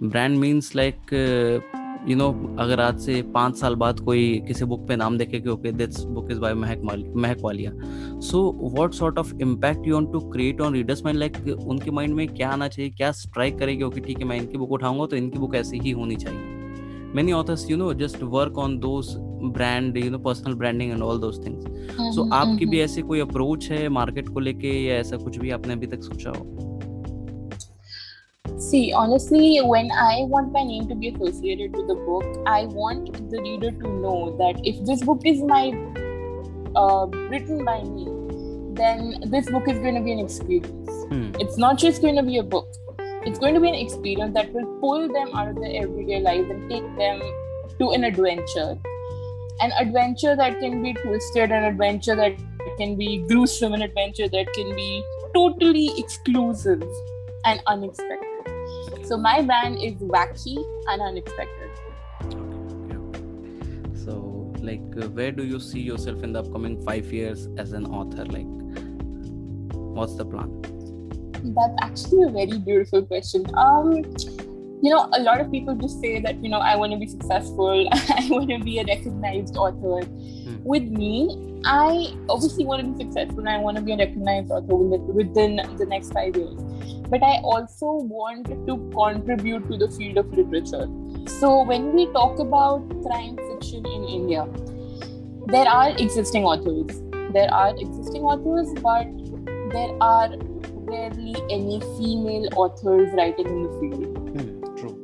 Brand 0.00 0.40
means 0.40 0.74
like, 0.74 1.12
uh, 1.12 1.60
you 2.08 2.16
know 2.16 2.56
अगर 2.58 2.80
आज 2.80 3.00
से 3.00 3.22
पाँच 3.22 3.56
साल 3.56 3.74
बाद 3.74 4.00
कोई 4.00 4.42
किसी 4.48 4.64
book 4.64 4.88
पे 4.88 4.96
नाम 4.96 5.18
देखे 5.18 5.40
कि 5.40 5.48
okay 5.48 5.72
this 5.72 6.04
book 6.04 6.30
is 6.30 6.38
by 6.38 6.54
Mehak 6.54 7.12
Mehak 7.16 7.38
Walia 7.40 7.72
so 8.20 8.70
what 8.74 8.92
sort 8.92 9.18
of 9.18 9.34
impact 9.40 9.86
you 9.86 9.94
want 9.94 10.12
to 10.12 10.20
create 10.20 10.60
on 10.60 10.74
readers 10.74 11.04
mind 11.04 11.18
like 11.18 11.58
उनके 11.66 11.90
माइंड 11.90 12.14
में 12.14 12.28
क्या 12.28 12.50
आना 12.50 12.68
चाहिए? 12.68 12.90
क्या 12.90 13.12
स्ट्राइक 13.12 13.58
करेगी? 13.58 13.82
ओके 13.82 14.00
ठीक 14.00 14.18
है 14.18 14.24
मैं 14.24 14.36
इनकी 14.36 14.58
बुक 14.58 14.72
उठाऊँगा 14.72 15.06
तो 15.06 15.16
इनकी 15.16 15.38
बुक 15.38 15.54
ऐसी 15.54 15.78
ही 15.78 15.90
होनी 15.90 16.16
चाहिए। 16.16 16.40
Many 17.16 17.32
authors 17.32 17.62
you 17.70 17.76
know 17.76 17.88
just 18.02 18.22
work 18.22 18.58
on 18.58 18.80
those 18.80 19.08
brand 19.56 19.96
you 19.96 20.10
know 20.10 20.20
personal 20.28 20.54
branding 20.56 20.92
and 20.92 21.02
all 21.02 21.18
those 21.24 21.40
things. 21.44 21.68
So 22.14 22.22
Mhm, 22.22 22.32
आपकी 22.32 22.64
mhm. 22.64 22.70
भी 22.70 22.80
ऐसी 22.80 23.02
कोई 23.02 23.20
अप्रोच 23.20 23.70
है 23.70 23.88
मार्केट 23.88 24.28
को 24.28 24.40
लेके 24.40 24.84
या 24.84 24.94
ऐसा 24.94 25.16
कुछ 25.16 25.38
भी 25.38 25.50
आपने 25.50 25.72
अभी 25.72 25.86
तक 25.86 26.02
सोचा 26.02 26.30
हो? 26.30 26.71
See, 28.72 28.90
honestly, 28.90 29.58
when 29.58 29.90
I 29.92 30.24
want 30.28 30.50
my 30.50 30.62
name 30.64 30.88
to 30.88 30.94
be 30.94 31.08
associated 31.08 31.76
with 31.76 31.88
the 31.88 31.94
book, 31.94 32.24
I 32.46 32.64
want 32.64 33.12
the 33.30 33.38
reader 33.42 33.70
to 33.70 33.88
know 34.00 34.34
that 34.38 34.66
if 34.66 34.82
this 34.86 35.02
book 35.04 35.20
is 35.26 35.42
my 35.42 35.72
uh, 36.74 37.04
written 37.28 37.66
by 37.66 37.82
me, 37.82 38.06
then 38.72 39.24
this 39.26 39.50
book 39.50 39.68
is 39.68 39.78
going 39.80 39.96
to 39.96 40.00
be 40.00 40.12
an 40.12 40.20
experience. 40.20 40.88
Hmm. 41.10 41.32
It's 41.38 41.58
not 41.58 41.76
just 41.76 42.00
going 42.00 42.16
to 42.16 42.22
be 42.22 42.38
a 42.38 42.42
book. 42.42 42.66
It's 43.26 43.38
going 43.38 43.52
to 43.52 43.60
be 43.60 43.68
an 43.68 43.74
experience 43.74 44.32
that 44.32 44.50
will 44.54 44.64
pull 44.80 45.06
them 45.06 45.36
out 45.36 45.48
of 45.48 45.56
their 45.56 45.82
everyday 45.82 46.20
lives 46.20 46.48
and 46.48 46.70
take 46.70 46.96
them 46.96 47.20
to 47.78 47.90
an 47.90 48.04
adventure. 48.04 48.78
An 49.60 49.72
adventure 49.78 50.34
that 50.34 50.60
can 50.60 50.82
be 50.82 50.94
twisted, 50.94 51.52
an 51.52 51.64
adventure 51.64 52.16
that 52.16 52.38
can 52.78 52.96
be 52.96 53.22
gruesome, 53.28 53.74
an 53.74 53.82
adventure 53.82 54.30
that 54.30 54.50
can 54.54 54.74
be 54.74 55.04
totally 55.34 55.90
exclusive 55.98 56.82
and 57.44 57.60
unexpected. 57.66 58.31
So 59.12 59.18
my 59.18 59.42
brand 59.42 59.76
is 59.76 59.92
wacky 59.96 60.56
and 60.88 61.02
unexpected. 61.02 61.70
Okay. 62.24 62.96
So, 63.94 64.54
like, 64.62 64.80
uh, 64.96 65.10
where 65.10 65.30
do 65.30 65.44
you 65.44 65.60
see 65.60 65.80
yourself 65.80 66.22
in 66.22 66.32
the 66.32 66.38
upcoming 66.38 66.82
five 66.82 67.12
years 67.12 67.46
as 67.58 67.74
an 67.74 67.84
author? 67.84 68.24
Like, 68.24 68.46
what's 69.98 70.14
the 70.14 70.24
plan? 70.24 70.62
That's 71.44 71.74
actually 71.82 72.22
a 72.22 72.30
very 72.30 72.58
beautiful 72.58 73.04
question. 73.04 73.44
Um, 73.54 73.96
you 74.80 74.88
know, 74.88 75.10
a 75.12 75.20
lot 75.20 75.42
of 75.42 75.50
people 75.50 75.74
just 75.74 76.00
say 76.00 76.18
that 76.18 76.42
you 76.42 76.48
know 76.48 76.60
I 76.60 76.76
want 76.76 76.92
to 76.92 76.98
be 76.98 77.06
successful, 77.06 77.86
I 77.92 78.26
want 78.30 78.48
to 78.48 78.60
be 78.60 78.78
a 78.78 78.84
recognized 78.86 79.58
author. 79.58 80.08
With 80.64 80.84
me, 80.84 81.60
I 81.66 82.14
obviously 82.30 82.64
want 82.64 82.80
to 82.80 82.88
be 82.88 83.04
successful 83.04 83.40
and 83.40 83.50
I 83.50 83.58
want 83.58 83.76
to 83.76 83.82
be 83.82 83.92
a 83.92 83.98
recognized 83.98 84.50
author 84.50 84.74
within 84.74 85.56
the 85.76 85.84
next 85.84 86.14
five 86.14 86.34
years. 86.34 86.56
But 87.08 87.22
I 87.22 87.38
also 87.42 87.92
want 88.14 88.46
to 88.46 88.76
contribute 88.94 89.70
to 89.70 89.76
the 89.76 89.90
field 89.90 90.18
of 90.18 90.32
literature. 90.32 90.86
So 91.38 91.62
when 91.64 91.92
we 91.94 92.06
talk 92.12 92.38
about 92.38 92.88
crime 93.02 93.36
fiction 93.36 93.86
in 93.86 94.04
India, 94.04 94.46
there 95.46 95.66
are 95.66 95.90
existing 95.90 96.44
authors. 96.44 97.02
There 97.32 97.52
are 97.52 97.70
existing 97.76 98.22
authors, 98.22 98.72
but 98.82 99.06
there 99.72 99.92
are 100.00 100.30
rarely 100.92 101.34
any 101.50 101.80
female 101.98 102.48
authors 102.56 103.12
writing 103.14 103.46
in 103.46 103.62
the 103.62 103.72
field 103.80 104.78
True. 104.78 104.96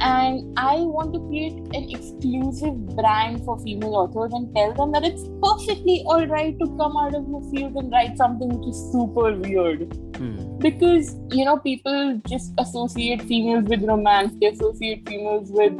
and 0.00 0.58
I 0.58 0.76
want 0.76 1.12
to 1.14 1.20
create 1.28 1.58
an 1.74 1.90
exclusive 1.90 2.96
brand 2.96 3.44
for 3.44 3.58
female 3.58 3.94
authors 3.96 4.32
and 4.32 4.54
tell 4.54 4.72
them 4.72 4.92
that 4.92 5.04
it's 5.04 5.28
perfectly 5.42 6.02
all 6.06 6.26
right 6.26 6.58
to 6.58 6.66
come 6.78 6.96
out 6.96 7.14
of 7.14 7.26
the 7.30 7.40
field 7.50 7.76
and 7.76 7.92
write 7.92 8.16
something 8.16 8.48
which 8.48 8.68
is 8.68 8.80
super 8.92 9.36
weird. 9.36 9.92
Hmm. 10.16 10.51
Because 10.62 11.16
you 11.30 11.44
know, 11.44 11.56
people 11.58 12.20
just 12.28 12.52
associate 12.58 13.22
females 13.22 13.64
with 13.64 13.82
romance, 13.82 14.32
they 14.40 14.46
associate 14.46 15.08
females 15.08 15.50
with, 15.50 15.78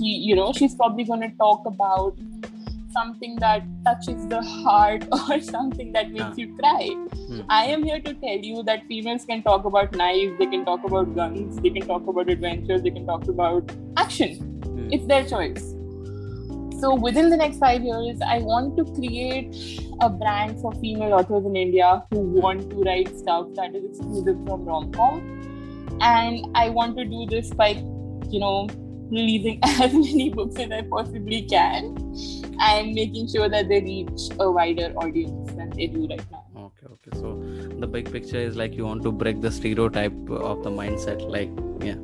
you 0.00 0.34
know, 0.34 0.52
she's 0.52 0.74
probably 0.74 1.04
going 1.04 1.20
to 1.20 1.30
talk 1.36 1.66
about 1.66 2.16
something 2.94 3.36
that 3.36 3.62
touches 3.84 4.26
the 4.28 4.40
heart 4.40 5.04
or 5.12 5.40
something 5.40 5.92
that 5.92 6.10
makes 6.12 6.38
you 6.38 6.56
cry. 6.56 6.88
Hmm. 7.26 7.40
I 7.48 7.64
am 7.66 7.82
here 7.82 8.00
to 8.00 8.14
tell 8.14 8.38
you 8.50 8.62
that 8.62 8.86
females 8.86 9.24
can 9.24 9.42
talk 9.42 9.64
about 9.64 9.94
knives, 9.94 10.38
they 10.38 10.46
can 10.46 10.64
talk 10.64 10.84
about 10.84 11.14
guns, 11.14 11.60
they 11.60 11.70
can 11.70 11.86
talk 11.86 12.06
about 12.06 12.30
adventures, 12.30 12.82
they 12.82 12.90
can 12.90 13.06
talk 13.06 13.28
about 13.28 13.72
action. 13.96 14.36
Hmm. 14.64 14.92
It's 14.92 15.06
their 15.06 15.24
choice. 15.24 15.73
So 16.84 16.94
within 16.94 17.30
the 17.30 17.36
next 17.38 17.56
five 17.56 17.82
years, 17.82 18.20
I 18.20 18.40
want 18.40 18.76
to 18.76 18.84
create 18.84 19.80
a 20.02 20.10
brand 20.10 20.60
for 20.60 20.70
female 20.74 21.14
authors 21.14 21.46
in 21.46 21.56
India 21.56 22.04
who 22.10 22.18
want 22.18 22.68
to 22.68 22.76
write 22.82 23.08
stuff 23.16 23.46
that 23.54 23.74
is 23.74 23.86
exclusive 23.86 24.36
from 24.44 24.66
rom-com. 24.66 25.96
And 26.02 26.46
I 26.54 26.68
want 26.68 26.98
to 26.98 27.06
do 27.06 27.24
this 27.24 27.48
by, 27.54 27.68
you 28.28 28.38
know, 28.38 28.68
releasing 29.10 29.60
as 29.62 29.94
many 29.94 30.28
books 30.28 30.56
as 30.56 30.70
I 30.70 30.82
possibly 30.82 31.40
can 31.48 31.96
and 32.60 32.92
making 32.92 33.28
sure 33.28 33.48
that 33.48 33.70
they 33.70 33.80
reach 33.80 34.28
a 34.38 34.52
wider 34.52 34.92
audience 34.98 35.52
than 35.52 35.70
they 35.70 35.86
do 35.86 36.06
right 36.06 36.30
now. 36.30 36.44
Okay, 36.54 36.86
okay. 36.92 37.18
So 37.18 37.40
the 37.78 37.86
big 37.86 38.12
picture 38.12 38.36
is 38.36 38.56
like 38.56 38.74
you 38.74 38.84
want 38.84 39.02
to 39.04 39.10
break 39.10 39.40
the 39.40 39.50
stereotype 39.50 40.12
of 40.28 40.62
the 40.62 40.70
mindset, 40.70 41.26
like 41.26 41.48
yeah. 41.82 41.96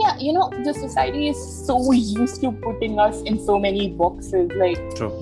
Yeah, 0.00 0.16
you 0.18 0.32
know, 0.32 0.50
the 0.64 0.72
society 0.72 1.28
is 1.28 1.66
so 1.66 1.92
used 2.20 2.40
to 2.40 2.52
putting 2.52 2.98
us 2.98 3.22
in 3.22 3.38
so 3.44 3.58
many 3.58 3.88
boxes. 3.88 4.50
Like, 4.56 4.78
True. 4.96 5.12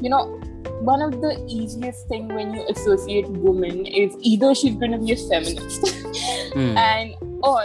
you 0.00 0.10
know, 0.10 0.26
one 0.80 1.02
of 1.02 1.20
the 1.20 1.44
easiest 1.48 2.08
thing 2.08 2.28
when 2.28 2.54
you 2.54 2.64
associate 2.68 3.28
women 3.28 3.86
is 3.86 4.14
either 4.20 4.54
she's 4.54 4.76
going 4.76 4.92
to 4.92 4.98
be 4.98 5.12
a 5.12 5.16
feminist 5.16 5.82
mm. 5.82 6.76
and 6.88 7.14
or 7.42 7.64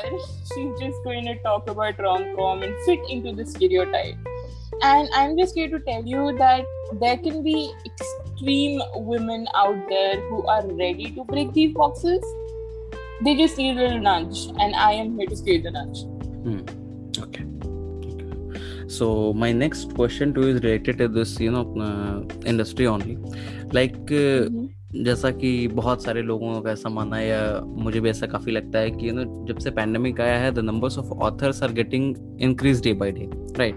she's 0.53 0.79
just 0.79 1.03
going 1.03 1.25
to 1.25 1.37
talk 1.43 1.69
about 1.69 1.99
rom-com 1.99 2.63
and 2.63 2.73
fit 2.85 2.99
into 3.09 3.31
the 3.31 3.45
stereotype 3.45 4.15
and 4.81 5.07
I'm 5.13 5.37
just 5.37 5.55
here 5.55 5.69
to 5.69 5.79
tell 5.79 6.03
you 6.05 6.37
that 6.37 6.65
there 6.99 7.17
can 7.17 7.43
be 7.43 7.73
extreme 7.85 8.81
women 8.95 9.47
out 9.55 9.77
there 9.87 10.19
who 10.29 10.45
are 10.47 10.65
ready 10.73 11.11
to 11.11 11.23
break 11.23 11.53
these 11.53 11.73
boxes. 11.73 12.23
They 13.23 13.35
just 13.35 13.57
need 13.57 13.77
a 13.77 13.81
little 13.81 13.99
nudge, 13.99 14.47
and 14.59 14.75
I 14.75 14.93
am 14.93 15.17
here 15.17 15.27
to 15.27 15.35
create 15.41 15.63
the 15.63 15.71
nudge. 15.71 16.03
Hmm. 16.43 16.59
Okay. 17.19 17.45
So 18.87 19.33
my 19.33 19.51
next 19.51 19.93
question 19.95 20.33
to 20.33 20.41
is 20.41 20.61
related 20.61 20.97
to 20.99 21.07
this, 21.07 21.39
you 21.39 21.51
know, 21.51 21.65
uh, 21.81 22.21
industry 22.45 22.87
only. 22.87 23.17
Like, 23.71 23.95
uh, 23.95 24.47
mm-hmm. 24.47 24.65
जैसा 24.95 25.29
कि 25.31 25.67
बहुत 25.67 26.03
सारे 26.03 26.21
लोगों 26.21 26.61
का 26.61 26.71
ऐसा 26.71 26.89
मानना 26.89 27.17
है 27.17 27.27
या 27.27 27.61
मुझे 27.65 27.99
भी 27.99 28.09
ऐसा 28.09 28.27
काफ़ी 28.27 28.51
लगता 28.51 28.79
है 28.79 28.91
कि 28.91 29.07
यू 29.09 29.13
नो 29.13 29.23
जब 29.47 29.57
से 29.59 29.71
पैंडमिक 29.71 30.21
आया 30.21 30.37
है 30.39 30.51
the 30.51 30.59
numbers 30.59 30.97
of 30.97 31.05
authors 31.05 31.63
are 31.63 31.71
getting 31.71 32.15
increase 32.41 32.83
day 32.83 32.93
by 32.93 33.11
day 33.11 33.29
right 33.57 33.75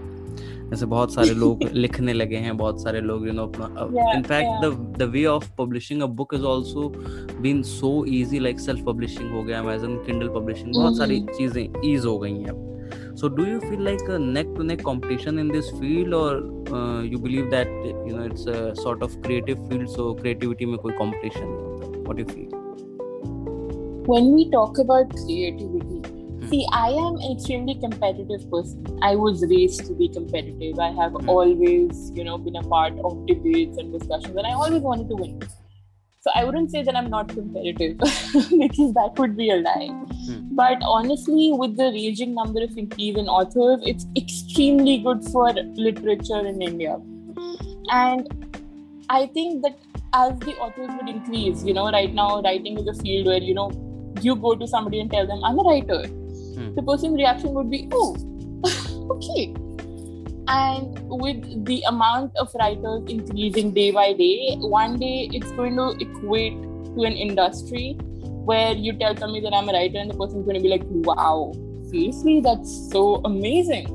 ऐसे 0.73 0.85
बहुत 0.85 1.13
सारे 1.13 1.29
लोग 1.29 1.63
लिखने 1.73 2.13
लगे 2.13 2.35
हैं 2.35 2.57
बहुत 2.57 2.81
सारे 2.81 3.01
लोग 3.01 3.27
यू 3.27 3.33
नो 3.33 3.43
अपना 3.43 4.13
in fact 4.15 4.65
the 4.65 4.95
the 4.97 5.09
way 5.09 5.25
of 5.25 5.49
publishing 5.57 6.01
a 6.01 6.05
book 6.05 6.33
is 6.33 6.45
also 6.45 6.87
been 7.41 7.61
so 7.63 8.05
easy 8.05 8.39
like 8.39 8.59
self 8.59 8.85
publishing 8.85 9.31
हो 9.31 9.43
गया 9.43 9.59
अमेजन 9.59 9.97
किंडल 10.05 10.29
पब्लिशिंग 10.29 10.73
बहुत 10.75 10.89
hmm. 10.89 10.99
सारी 10.99 11.19
चीज़ें 11.37 11.81
ईज 11.85 12.05
हो 12.05 12.17
गई 12.19 12.31
हैं 12.31 12.49
अब। 12.49 13.15
So 13.15 13.27
do 13.27 13.45
you 13.45 13.59
feel 13.59 13.83
like 13.83 14.09
neck 14.19 14.53
to 14.57 14.63
neck 14.63 14.85
competition 14.85 15.39
in 15.39 15.49
this 15.49 15.71
field 15.71 16.13
और 16.13 16.63
you 17.05 17.19
believe 17.19 17.49
that 17.49 17.67
you 18.09 18.17
know 18.17 18.25
it's 18.25 18.45
sort 18.83 19.03
of 19.03 19.19
creative 19.19 19.65
field 19.69 19.87
so 19.87 20.13
creativity 20.13 20.65
में 20.65 20.77
कोई 20.77 20.93
कंपटीशन 20.93 21.45
नहीं 21.45 21.65
होता? 21.65 21.99
What 21.99 22.19
you 22.19 22.25
feel 22.25 22.49
when 24.09 24.27
we 24.33 24.43
talk 24.51 24.77
about 24.81 25.09
creativity 25.21 25.86
See, 26.49 26.65
I 26.71 26.89
am 26.89 27.15
an 27.17 27.31
extremely 27.33 27.75
competitive 27.75 28.49
person. 28.49 28.99
I 29.01 29.15
was 29.15 29.43
raised 29.49 29.85
to 29.85 29.93
be 29.93 30.07
competitive. 30.07 30.79
I 30.79 30.91
have 30.91 31.11
mm. 31.11 31.27
always, 31.27 32.11
you 32.15 32.23
know, 32.23 32.37
been 32.37 32.55
a 32.55 32.63
part 32.63 32.93
of 33.03 33.25
debates 33.25 33.77
and 33.77 33.91
discussions, 33.91 34.35
and 34.35 34.47
I 34.47 34.53
always 34.53 34.81
wanted 34.81 35.09
to 35.09 35.15
win. 35.15 35.41
So 36.21 36.31
I 36.35 36.43
wouldn't 36.45 36.71
say 36.71 36.83
that 36.83 36.95
I'm 36.95 37.09
not 37.09 37.27
competitive 37.29 37.97
because 37.99 38.93
that 38.93 39.13
would 39.17 39.35
be 39.35 39.49
a 39.49 39.57
lie. 39.57 39.89
Mm. 39.89 40.55
But 40.55 40.77
honestly, 40.83 41.51
with 41.53 41.75
the 41.75 41.91
raging 41.91 42.33
number 42.33 42.63
of 42.63 42.77
increase 42.77 43.17
in 43.17 43.27
authors, 43.27 43.81
it's 43.85 44.05
extremely 44.15 44.99
good 44.99 45.25
for 45.25 45.51
literature 45.51 46.45
in 46.45 46.61
India. 46.61 46.97
And 47.89 48.27
I 49.09 49.27
think 49.27 49.63
that 49.63 49.77
as 50.13 50.39
the 50.39 50.55
authors 50.55 50.89
would 50.97 51.09
increase, 51.09 51.63
you 51.63 51.73
know, 51.73 51.91
right 51.91 52.13
now 52.13 52.41
writing 52.41 52.77
is 52.77 52.87
a 52.87 52.93
field 53.01 53.27
where, 53.27 53.41
you 53.41 53.53
know, 53.53 53.69
you 54.21 54.35
go 54.35 54.55
to 54.55 54.67
somebody 54.67 54.99
and 55.01 55.11
tell 55.11 55.27
them, 55.27 55.43
I'm 55.43 55.59
a 55.59 55.63
writer. 55.63 56.03
The 56.77 56.83
person's 56.83 57.15
reaction 57.15 57.53
would 57.53 57.69
be, 57.71 57.89
oh, 57.91 58.15
okay. 59.11 59.53
And 60.47 61.09
with 61.09 61.65
the 61.65 61.83
amount 61.87 62.37
of 62.37 62.53
writers 62.57 63.03
increasing 63.09 63.73
day 63.73 63.91
by 63.91 64.13
day, 64.13 64.55
one 64.59 64.97
day 64.97 65.27
it's 65.33 65.51
going 65.53 65.75
to 65.75 65.89
equate 65.99 66.53
to 66.53 67.03
an 67.03 67.13
industry 67.13 67.97
where 68.49 68.73
you 68.73 68.93
tell 68.93 69.17
somebody 69.17 69.41
that 69.41 69.53
I'm 69.53 69.67
a 69.67 69.73
writer 69.73 69.97
and 69.97 70.09
the 70.09 70.13
person's 70.15 70.45
going 70.45 70.55
to 70.55 70.61
be 70.61 70.69
like, 70.69 70.83
wow, 70.85 71.51
seriously, 71.89 72.39
that's 72.41 72.91
so 72.91 73.15
amazing. 73.25 73.87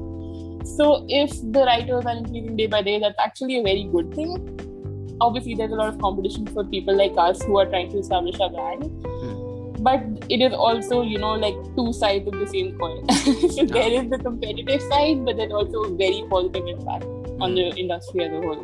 So 0.77 1.07
if 1.09 1.31
the 1.53 1.65
writers 1.65 2.05
are 2.05 2.17
increasing 2.17 2.57
day 2.57 2.67
by 2.67 2.83
day, 2.83 2.99
that's 2.99 3.19
actually 3.19 3.61
a 3.61 3.63
very 3.63 3.85
good 3.85 4.13
thing. 4.13 5.17
Obviously, 5.21 5.55
there's 5.55 5.71
a 5.71 5.77
lot 5.77 5.89
of 5.89 6.01
competition 6.01 6.47
for 6.49 6.65
people 6.65 6.97
like 6.97 7.13
us 7.17 7.41
who 7.43 7.59
are 7.59 7.67
trying 7.67 7.91
to 7.93 7.99
establish 7.99 8.35
a 8.41 8.49
brand 8.49 8.85
hmm. 9.07 9.32
But 9.81 10.01
it 10.29 10.41
is 10.41 10.53
also 10.53 11.03
you 11.03 11.19
know 11.19 11.35
like 11.35 11.55
two 11.77 11.93
sides 11.93 12.27
of 12.27 12.39
the 12.39 12.47
same 12.47 12.79
coin 12.79 13.09
so 13.51 13.65
there 13.65 13.93
is 13.93 14.11
the 14.11 14.19
competitive 14.19 14.81
side 14.83 15.25
but 15.25 15.37
then 15.37 15.53
also 15.53 15.83
a 15.83 15.97
very 15.97 16.25
positive 16.31 16.67
impact 16.67 17.05
mm. 17.05 17.41
on 17.41 17.55
the 17.55 17.69
industry 17.71 18.25
as 18.25 18.33
a 18.33 18.41
whole 18.41 18.63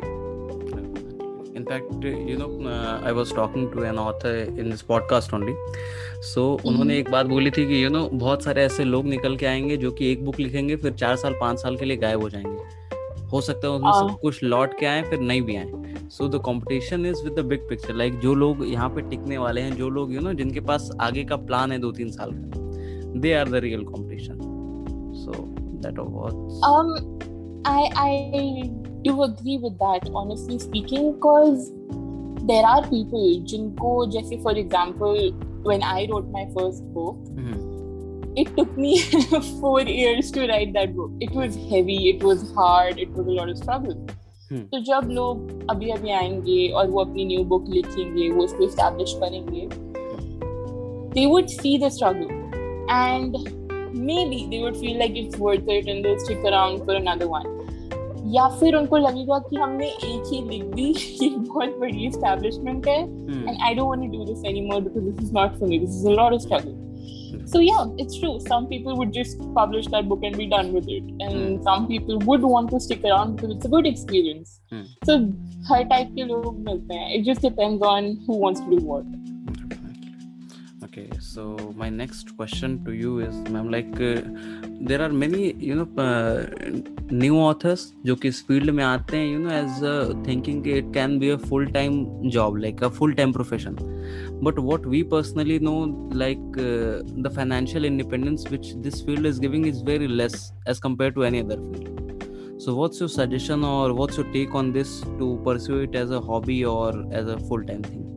in 1.55 1.65
fact 1.65 2.03
you 2.03 2.37
know 2.37 2.69
uh, 2.69 2.99
i 3.03 3.11
was 3.11 3.31
talking 3.31 3.71
to 3.71 3.83
an 3.83 3.97
author 3.97 4.35
in 4.37 4.69
this 4.69 4.83
podcast 4.83 5.33
only 5.33 5.53
so 6.21 6.57
so, 6.57 6.67
उन्होंने 6.67 6.97
एक 6.97 7.11
बात 7.11 7.25
बोली 7.25 7.51
थी 7.51 7.67
कि 7.67 7.83
you 7.83 7.89
no 7.89 8.09
बहुत 8.13 8.43
सारे 8.43 8.63
ऐसे 8.63 8.83
लोग 8.83 9.05
निकल 9.05 9.37
के 9.37 9.45
आएँगे 9.45 9.77
जो 9.77 9.91
कि 9.91 10.11
एक 10.11 10.25
बुक 10.25 10.39
लिखेंगे 10.39 10.75
फिर 10.75 10.91
चार 10.91 11.15
साल 11.15 11.33
पाँच 11.41 11.59
साल 11.59 11.77
के 11.77 11.85
लिए 11.85 11.97
गायब 11.97 12.21
हो 12.21 12.29
जाएँगे 12.29 12.78
हो 13.31 13.41
सकता 13.41 13.67
है 13.67 13.73
उसमें 13.73 13.91
सब 13.91 14.19
कुछ 14.21 14.43
लौट 14.43 14.79
के 14.79 14.85
आए 14.85 15.01
फिर 15.01 15.19
नहीं 15.19 15.41
भी 15.41 15.55
आए। 15.55 15.71
So 16.09 16.27
the 16.27 16.35
competition 16.35 17.05
is 17.05 17.23
with 17.23 17.39
the 17.39 17.45
big 17.45 17.67
picture 17.69 17.93
like 17.93 18.19
जो 18.19 18.33
लोग 18.33 18.65
यहाँ 18.67 18.89
पे 18.89 19.01
टिकने 19.01 19.37
वाले 19.37 19.61
हैं 19.61 19.75
जो 19.75 19.89
लोग 19.89 20.13
यू 20.13 20.21
नो 20.21 20.33
जिनके 20.33 20.59
पास 20.59 20.91
आगे 21.01 21.23
का 21.23 21.35
प्लान 21.35 21.71
है 21.71 21.79
दो 21.79 21.91
तीन 21.91 22.11
साल 22.11 22.31
का 22.33 23.19
they 23.19 23.33
are 23.33 23.49
the 23.49 23.55
real 23.67 23.83
competition 23.83 24.39
so 25.23 25.31
that 25.85 25.99
um 26.69 26.89
I 27.69 27.81
I 28.01 28.11
do 29.05 29.13
agree 29.23 29.57
with 29.63 29.73
that 29.79 30.05
honestly 30.19 30.57
speaking 30.59 31.07
because 31.13 31.65
there 32.49 32.65
are 32.69 32.81
people 32.83 33.25
जिनको 33.51 33.91
जैसे 34.11 34.37
for 34.45 34.53
example 34.61 35.19
when 35.69 35.83
I 35.83 36.07
wrote 36.11 36.29
my 36.35 36.45
first 36.57 36.85
book 36.93 37.17
mm-hmm. 37.39 37.58
it 38.36 38.48
took 38.56 38.76
me 38.76 38.92
four 39.60 39.80
years 39.82 40.30
to 40.32 40.46
write 40.48 40.72
that 40.72 40.94
book 40.94 41.10
it 41.20 41.30
was 41.32 41.56
heavy 41.68 41.98
it 42.08 42.22
was 42.22 42.44
hard 42.52 42.98
it 42.98 43.10
was 43.10 43.26
a 43.26 43.36
lot 43.40 43.48
of 43.48 43.58
struggle 43.58 43.96
हम्म। 44.50 44.62
तो 44.68 44.78
जब 44.84 45.08
लोग 45.10 45.70
अभी 45.70 45.90
अभी 45.90 46.10
आएंगे 46.12 46.68
और 46.70 46.90
वो 46.90 47.00
अपनी 47.00 47.24
न्यू 47.26 47.44
बुक 47.52 47.68
लिखेंगे 47.68 48.28
वो 48.30 48.44
उसको 48.44 48.68
स्टैब्लिश 48.70 49.14
करेंगे 49.22 49.68
they 51.16 51.24
would 51.26 51.50
see 51.50 51.72
the 51.78 51.90
struggle 51.90 52.30
and 52.90 53.36
maybe 54.06 54.38
they 54.50 54.60
would 54.62 54.76
feel 54.76 54.98
like 54.98 55.16
it's 55.16 55.38
worth 55.38 55.68
it 55.68 55.90
and 55.92 56.04
they'll 56.04 56.18
stick 56.18 56.48
around 56.52 56.84
for 56.86 56.96
another 56.96 57.28
one 57.34 57.50
या 58.34 58.48
फिर 58.60 58.74
उनको 58.76 58.96
लगेगा 58.98 59.38
कि 59.38 59.56
हमने 59.56 59.86
एक 59.86 60.30
ही 60.32 60.40
लिख 60.48 60.64
दी 60.74 60.86
ये 61.22 61.28
बहुत 61.30 61.76
बड़ी 61.80 62.06
एस्टैब्लिशमेंट 62.06 62.86
है 62.88 63.00
and 63.00 63.48
I 63.48 63.74
don't 63.74 63.88
want 63.88 64.12
to 64.12 64.18
do 64.18 64.24
this 64.24 64.44
anymore 64.50 64.80
because 64.82 65.04
this 65.04 65.24
is 65.24 65.32
not 65.34 65.58
for 65.58 65.68
me 65.68 65.78
this 65.78 66.00
is 66.00 66.06
a 66.06 66.14
lot 66.16 66.32
of 66.32 66.40
struggle 66.40 66.77
so 67.46 67.60
yeah 67.60 67.84
it's 67.98 68.18
true 68.18 68.34
some 68.48 68.66
people 68.68 68.96
would 68.98 69.12
just 69.12 69.40
publish 69.54 69.86
that 69.88 70.08
book 70.08 70.22
and 70.22 70.36
be 70.36 70.46
done 70.46 70.72
with 70.72 70.88
it 70.88 71.02
and 71.26 71.34
mm. 71.34 71.62
some 71.64 71.86
people 71.88 72.18
would 72.30 72.42
want 72.42 72.70
to 72.70 72.80
stick 72.80 73.04
around 73.04 73.36
because 73.36 73.56
it's 73.56 73.66
a 73.66 73.72
good 73.76 73.86
experience 73.86 74.60
mm. 74.72 74.86
so 75.10 75.18
हर 75.68 75.84
type 75.90 76.08
के 76.14 76.24
लोग 76.24 76.58
मिलते 76.64 76.94
हैं 76.94 77.14
it 77.14 77.24
just 77.24 77.42
depends 77.42 77.82
on 77.82 78.16
who 78.28 78.38
wants 78.40 78.60
to 78.60 78.76
do 78.76 78.86
what 78.86 79.27
okay 80.98 81.08
so 81.20 81.72
my 81.76 81.88
next 81.88 82.36
question 82.36 82.84
to 82.84 82.92
you 82.92 83.20
is 83.20 83.34
ma'am 83.50 83.70
like 83.70 84.00
uh, 84.00 84.20
there 84.88 85.00
are 85.00 85.08
many 85.08 85.52
you 85.54 85.74
know 85.74 85.88
uh, 86.02 86.46
new 87.10 87.36
authors 87.36 87.92
जो 88.06 88.16
कि 88.16 88.28
इस 88.28 88.42
field 88.46 88.70
में 88.70 88.82
आते 88.84 89.16
हैं 89.16 89.26
you 89.32 89.38
know 89.44 89.52
as 89.58 89.80
thinking 90.26 90.64
it 90.66 90.92
can 90.92 91.18
be 91.18 91.30
a 91.30 91.38
full 91.38 91.66
time 91.76 91.98
job 92.36 92.56
like 92.66 92.82
a 92.82 92.90
full 92.90 93.14
time 93.20 93.32
profession 93.32 93.76
but 94.42 94.58
what 94.58 94.86
we 94.94 95.02
personally 95.02 95.58
know 95.58 95.78
like 96.24 96.58
uh, 96.58 97.02
the 97.26 97.32
financial 97.34 97.84
independence 97.84 98.48
which 98.54 98.74
this 98.86 99.00
field 99.02 99.26
is 99.26 99.38
giving 99.38 99.66
is 99.66 99.82
very 99.82 100.08
less 100.08 100.52
as 100.66 100.80
compared 100.80 101.14
to 101.14 101.24
any 101.24 101.40
other 101.40 101.60
field 101.68 101.94
so 102.58 102.74
what's 102.74 103.00
your 103.00 103.08
suggestion 103.08 103.64
or 103.64 103.92
what's 103.94 104.16
your 104.16 104.26
take 104.32 104.54
on 104.54 104.72
this 104.72 105.00
to 105.22 105.40
pursue 105.44 105.80
it 105.86 105.94
as 105.94 106.10
a 106.10 106.20
hobby 106.20 106.64
or 106.64 106.90
as 107.12 107.28
a 107.28 107.38
full 107.38 107.64
time 107.64 107.82
thing 107.82 108.07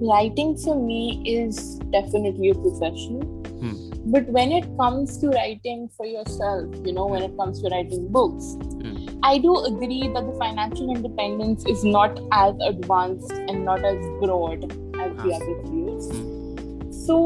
Writing 0.00 0.56
for 0.56 0.74
me 0.80 1.22
is 1.26 1.78
definitely 1.90 2.50
a 2.50 2.54
profession. 2.54 3.20
Hmm. 3.60 4.12
But 4.12 4.26
when 4.28 4.52
it 4.52 4.64
comes 4.78 5.18
to 5.18 5.28
writing 5.28 5.88
for 5.96 6.06
yourself, 6.06 6.66
you 6.84 6.92
know, 6.92 7.06
when 7.06 7.22
it 7.22 7.36
comes 7.36 7.60
to 7.62 7.68
writing 7.68 8.08
books, 8.08 8.56
Hmm. 8.82 8.94
I 9.22 9.38
do 9.38 9.56
agree 9.64 10.08
that 10.14 10.26
the 10.26 10.36
financial 10.38 10.90
independence 10.94 11.64
is 11.66 11.82
not 11.84 12.20
as 12.32 12.54
advanced 12.64 13.32
and 13.32 13.64
not 13.64 13.84
as 13.84 13.98
broad 14.20 14.64
as 15.06 15.16
the 15.24 15.32
Ah. 15.32 15.36
other 15.36 15.56
fields. 15.64 16.10
Hmm. 16.12 16.92
So, 16.92 17.18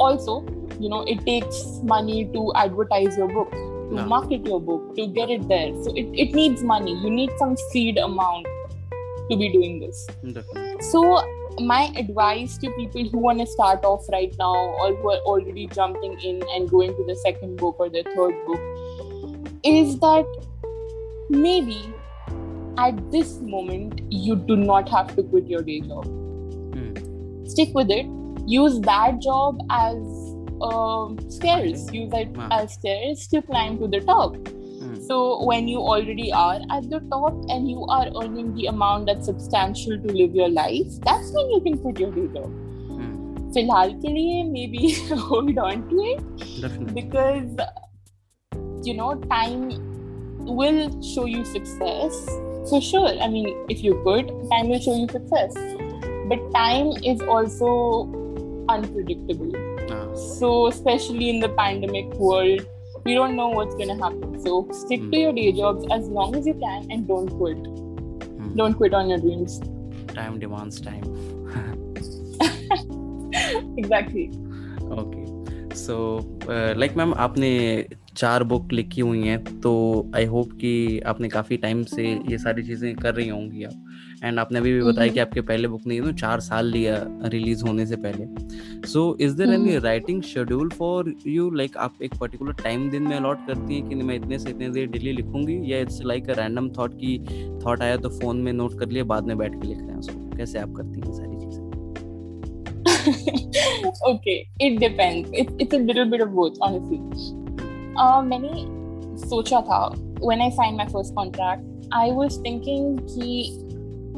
also, 0.00 0.44
you 0.80 0.88
know, 0.88 1.02
it 1.02 1.24
takes 1.26 1.80
money 1.82 2.24
to 2.32 2.52
advertise 2.54 3.16
your 3.18 3.28
book, 3.28 3.50
to 3.52 3.98
Ah. 3.98 4.06
market 4.06 4.46
your 4.46 4.60
book, 4.60 4.96
to 4.96 5.06
get 5.06 5.30
it 5.30 5.46
there. 5.48 5.70
So, 5.84 5.92
it, 5.94 6.06
it 6.26 6.34
needs 6.34 6.62
money. 6.64 6.94
You 7.04 7.10
need 7.10 7.30
some 7.38 7.56
seed 7.70 7.98
amount 7.98 8.46
to 9.30 9.36
be 9.36 9.50
doing 9.52 9.80
this. 9.80 10.06
definitely 10.22 10.80
So, 10.92 11.02
my 11.60 11.92
advice 11.96 12.58
to 12.58 12.70
people 12.72 13.08
who 13.08 13.18
want 13.18 13.38
to 13.38 13.46
start 13.46 13.84
off 13.84 14.08
right 14.10 14.34
now 14.38 14.54
or 14.54 14.94
who 14.94 15.10
are 15.10 15.18
already 15.18 15.66
jumping 15.68 16.18
in 16.20 16.42
and 16.54 16.68
going 16.70 16.94
to 16.96 17.04
the 17.06 17.14
second 17.16 17.56
book 17.56 17.76
or 17.78 17.88
the 17.88 18.02
third 18.14 18.34
book 18.46 18.60
is 19.62 19.98
that 20.00 20.26
maybe 21.30 21.92
at 22.78 23.10
this 23.12 23.38
moment 23.40 24.00
you 24.10 24.36
do 24.36 24.56
not 24.56 24.88
have 24.88 25.14
to 25.16 25.22
quit 25.22 25.46
your 25.46 25.62
day 25.62 25.80
job. 25.80 26.04
Hmm. 26.06 27.46
Stick 27.46 27.70
with 27.74 27.90
it. 27.90 28.06
Use 28.46 28.80
that 28.80 29.20
job 29.22 29.58
as 29.70 29.96
um, 30.60 31.18
stairs. 31.30 31.92
Use 31.92 32.12
it 32.12 32.28
Wow. 32.36 32.48
as 32.50 32.74
stairs 32.74 33.26
to 33.28 33.42
climb 33.42 33.78
to 33.78 33.86
the 33.88 34.00
top. 34.00 34.36
Hmm. 35.03 35.03
So 35.07 35.43
when 35.45 35.67
you 35.67 35.79
already 35.79 36.31
are 36.31 36.59
at 36.71 36.89
the 36.89 36.99
top 37.11 37.33
and 37.49 37.69
you 37.69 37.85
are 37.85 38.07
earning 38.21 38.55
the 38.55 38.67
amount 38.67 39.07
that's 39.07 39.25
substantial 39.25 39.97
to 39.97 40.13
live 40.13 40.35
your 40.35 40.49
life, 40.49 40.99
that's 41.01 41.31
when 41.31 41.49
you 41.51 41.61
can 41.61 41.77
quit 41.77 41.99
your 41.99 42.11
day 42.11 42.27
job. 42.33 42.49
Hmm. 42.89 43.15
फिलहाल 43.53 43.93
के 44.01 44.13
लिए 44.13 44.43
maybe 44.55 44.89
hold 45.29 45.57
on 45.67 45.87
to 45.91 46.03
it 46.09 46.43
definitely 46.61 46.93
because 47.01 47.63
you 48.89 48.93
know 48.99 49.13
time 49.31 49.63
will 50.59 50.83
show 51.01 51.25
you 51.25 51.43
success 51.45 52.21
for 52.69 52.81
sure. 52.81 53.19
I 53.19 53.27
mean, 53.27 53.65
if 53.69 53.83
you 53.83 53.95
quit, 54.03 54.27
time 54.51 54.69
will 54.69 54.79
show 54.79 54.95
you 54.95 55.07
success, 55.07 55.53
but 56.27 56.39
time 56.53 56.91
is 57.03 57.21
also 57.21 58.07
unpredictable. 58.69 59.51
Ah. 59.89 60.13
So 60.15 60.67
especially 60.67 61.29
in 61.29 61.39
the 61.39 61.49
pandemic 61.49 62.13
world, 62.15 62.61
we 63.06 63.14
don't 63.14 63.36
know 63.36 63.48
what's 63.50 63.74
gonna 63.74 63.96
happen. 64.02 64.38
So 64.40 64.66
stick 64.72 65.00
mm. 65.00 65.10
to 65.12 65.16
Hmm. 65.16 65.22
your 65.22 65.32
day 65.32 65.52
jobs 65.52 65.86
as 65.90 66.08
long 66.08 66.34
as 66.36 66.46
you 66.46 66.54
can 66.54 66.90
and 66.90 67.06
don't 67.08 67.28
quit. 67.28 67.58
Hmm. 67.58 68.54
Don't 68.56 68.74
quit 68.74 68.94
on 68.94 69.08
your 69.08 69.18
dreams. 69.18 69.60
time 70.14 70.38
demands 70.38 70.80
time 70.80 71.06
Exactly. 73.82 74.26
Okay 75.00 75.74
so 75.76 75.94
like 76.78 76.96
ma'am 76.96 77.14
आपने 77.24 77.50
चार 78.16 78.42
book 78.50 78.72
लिखी 78.72 79.00
हुई 79.00 79.22
हैं 79.28 79.60
तो 79.60 79.72
I 80.16 80.24
hope 80.34 80.52
कि 80.60 80.72
आपने 81.12 81.28
काफ़ी 81.28 81.56
time 81.64 81.82
से 81.94 82.06
ये 82.30 82.38
सारी 82.38 82.62
चीज़ें 82.66 82.94
कर 82.96 83.14
रही 83.14 83.28
होंगी 83.28 83.64
आप 83.64 83.83
एंड 84.24 84.38
आपने 84.38 84.58
अभी 84.58 84.72
भी 84.72 84.82
बताया 84.82 85.12
कि 85.12 85.18
आपके 85.18 85.40
पहले 85.40 85.68
बुक 85.68 85.86
ने 85.86 85.96
यू 85.96 86.04
नो 86.04 86.12
चार 86.12 86.40
साल 86.40 86.66
लिया 86.66 87.06
रिलीज़ 87.24 87.64
होने 87.64 87.86
से 87.86 87.96
पहले। 87.96 88.26
So 88.86 89.16
is 89.20 89.36
there 89.36 89.48
any 89.48 89.78
writing 89.78 90.22
schedule 90.22 90.68
for 90.68 91.14
you 91.26 91.50
like 91.50 91.76
आप 91.76 91.94
एक 92.02 92.14
पर्टिकुलर 92.20 92.52
टाइम 92.52 92.90
दिन 92.90 93.02
में 93.02 93.16
अलॉट 93.16 93.46
करती 93.46 93.74
हैं 93.74 93.88
कि 93.88 93.94
मैं 93.94 94.14
इतने 94.14 94.38
से 94.38 94.50
इतने 94.50 94.68
देर 94.70 94.86
डेली 94.86 95.12
लिखूँगी? 95.12 95.72
या 95.72 95.78
it's 95.78 96.00
like 96.02 96.30
a 96.30 96.32
random 96.32 96.68
thought 96.68 96.94
की 96.94 97.18
थॉट 97.66 97.82
आया 97.82 97.96
तो 97.96 98.08
फ़ोन 98.08 98.36
में 98.36 98.52
नोट 98.52 98.78
कर 98.78 98.88
लिया 98.88 99.04
बाद 99.04 99.24
में 99.24 99.38
बैठ 99.38 99.54
के 99.62 99.68
लिख 99.68 99.78
रहे 99.78 99.88
हैं 99.88 99.98
उसको? 99.98 100.36
कैसे 100.36 100.58
आप 100.58 100.72
करती 100.76 101.00
हैं 101.00 101.12
सारी 101.12 101.36
चीज़ें? 101.36 101.64
Okay, 104.08 104.48
it 104.60 104.80
depends. 104.80 105.28
It's 105.32 105.52
it's 105.58 105.74
a 105.74 105.78
little 105.78 106.08
bit 106.10 106.20
of 106.20 106.34
both, 106.34 106.56
honestly. 106.60 106.98
Uh, 107.96 108.22
मैंने 108.22 108.48
सोचा 109.18 109.60
था 109.60 109.80
when 110.20 110.40
I 110.40 110.48
signed 110.58 110.76
my 110.76 110.86
first 110.86 111.14
contract, 111.14 111.62
I 111.92 112.10
was 112.18 112.36
thinking 112.46 112.98
कि 113.10 113.63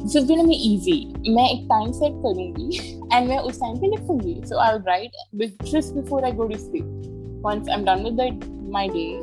this 0.02 0.14
is 0.16 0.24
gonna 0.28 0.46
be 0.46 0.56
easy. 0.68 0.96
मैं 1.34 1.48
एक 1.50 1.68
time 1.72 1.92
set 1.98 2.14
करूँगी 2.22 2.80
and 3.12 3.28
मैं 3.28 3.38
उस 3.38 3.58
time 3.60 3.78
पे 3.80 3.90
लिखूँगी. 3.90 4.34
So 4.48 4.58
I'll 4.58 4.80
write 4.80 5.12
with, 5.32 5.52
just 5.64 5.94
before 5.94 6.24
I 6.24 6.32
go 6.32 6.48
to 6.48 6.58
sleep. 6.58 6.84
Once 7.44 7.68
I'm 7.68 7.84
done 7.84 8.02
with 8.04 8.16
the, 8.16 8.30
my 8.68 8.88
day, 8.88 9.20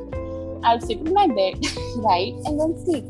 I'll 0.64 0.82
sit 0.82 1.00
in 1.00 1.14
my 1.14 1.28
bed, 1.28 1.54
write, 1.98 2.36
and 2.46 2.60
then 2.60 2.78
sleep. 2.86 3.06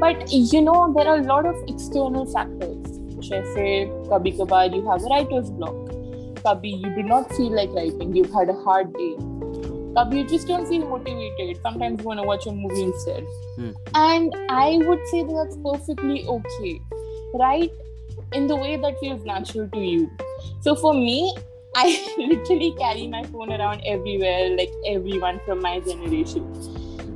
But 0.00 0.32
you 0.32 0.62
know, 0.62 0.92
there 0.96 1.08
are 1.08 1.18
a 1.18 1.22
lot 1.22 1.46
of 1.46 1.56
external 1.68 2.26
factors. 2.26 2.98
जैसे 3.22 3.64
कभी 4.10 4.30
कभार 4.38 4.74
you 4.74 4.82
have 4.86 5.04
a 5.04 5.10
writer's 5.12 5.50
block. 5.50 5.76
कभी 6.46 6.72
you 6.82 6.94
do 6.96 7.02
not 7.02 7.32
feel 7.36 7.54
like 7.54 7.70
writing. 7.70 8.14
You've 8.16 8.32
had 8.32 8.48
a 8.48 8.58
hard 8.64 8.92
day. 8.94 9.14
Kabhi 9.97 10.17
you 10.19 10.27
just 10.27 10.47
don't 10.47 10.67
feel 10.67 10.87
motivated. 10.87 11.59
Sometimes 11.63 11.99
you 11.99 12.05
want 12.05 12.19
to 12.19 12.27
watch 12.27 12.45
a 12.45 12.51
movie 12.51 12.83
instead. 12.83 13.23
Hmm. 13.55 13.71
And 13.95 14.35
I 14.49 14.77
would 14.85 14.99
say 15.07 15.23
that 15.23 15.33
that's 15.33 15.57
perfectly 15.63 16.25
okay. 16.27 16.81
right? 17.33 17.71
in 18.33 18.47
the 18.47 18.55
way 18.55 18.77
that 18.77 18.99
feels 18.99 19.23
natural 19.23 19.69
to 19.69 19.79
you. 19.79 20.11
So 20.61 20.75
for 20.75 20.93
me, 20.93 21.35
I 21.75 22.13
literally 22.17 22.73
carry 22.77 23.07
my 23.07 23.23
phone 23.23 23.51
around 23.51 23.81
everywhere, 23.85 24.55
like 24.55 24.71
everyone 24.85 25.39
from 25.45 25.61
my 25.61 25.79
generation. 25.79 26.43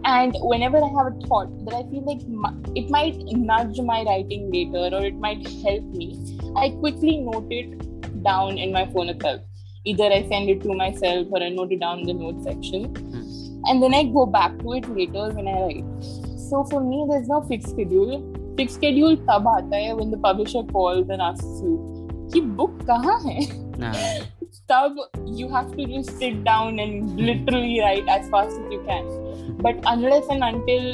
And 0.03 0.35
whenever 0.39 0.77
I 0.77 0.87
have 0.87 1.13
a 1.13 1.27
thought 1.27 1.65
that 1.65 1.75
I 1.75 1.83
feel 1.89 2.03
like 2.05 2.21
it 2.75 2.89
might 2.89 3.17
nudge 3.17 3.79
my 3.81 4.03
writing 4.03 4.51
later 4.51 4.95
or 4.95 5.05
it 5.05 5.15
might 5.15 5.47
help 5.63 5.83
me, 5.83 6.37
I 6.55 6.69
quickly 6.69 7.17
note 7.17 7.47
it 7.51 8.23
down 8.23 8.57
in 8.57 8.71
my 8.71 8.85
phone 8.91 9.09
itself 9.09 9.41
Either 9.84 10.04
I 10.04 10.22
send 10.28 10.50
it 10.50 10.62
to 10.62 10.74
myself 10.74 11.28
or 11.30 11.42
I 11.42 11.48
note 11.48 11.72
it 11.72 11.80
down 11.80 12.00
in 12.00 12.06
the 12.06 12.14
note 12.14 12.42
section. 12.42 12.86
And 13.68 13.82
then 13.82 13.94
I 13.94 14.04
go 14.04 14.26
back 14.26 14.58
to 14.58 14.72
it 14.74 14.88
later 14.88 15.32
when 15.32 15.48
I 15.48 15.60
write. 15.60 16.04
So 16.48 16.64
for 16.64 16.80
me, 16.80 17.06
there's 17.08 17.28
no 17.28 17.42
fixed 17.42 17.70
schedule. 17.70 18.22
Fixed 18.56 18.76
schedule 18.76 19.16
तब 19.28 19.48
आता 19.48 19.76
है 19.76 19.96
when 19.96 20.10
the 20.10 20.18
publisher 20.18 20.62
calls 20.72 21.08
and 21.08 21.22
asks 21.22 21.60
you 21.62 21.76
कि 22.32 22.40
book 22.56 22.84
कहाँ 22.86 23.18
है? 23.26 23.40
हाँ 23.82 23.92
तब 24.70 24.96
you 25.38 25.48
have 25.48 25.70
to 25.76 25.86
just 25.86 26.18
sit 26.18 26.42
down 26.44 26.78
and 26.78 27.20
literally 27.20 27.80
write 27.80 28.08
as 28.08 28.28
fast 28.30 28.50
as 28.50 28.72
you 28.72 28.82
can. 28.86 29.04
But 29.66 29.76
unless 29.86 30.26
and 30.30 30.44
until 30.44 30.86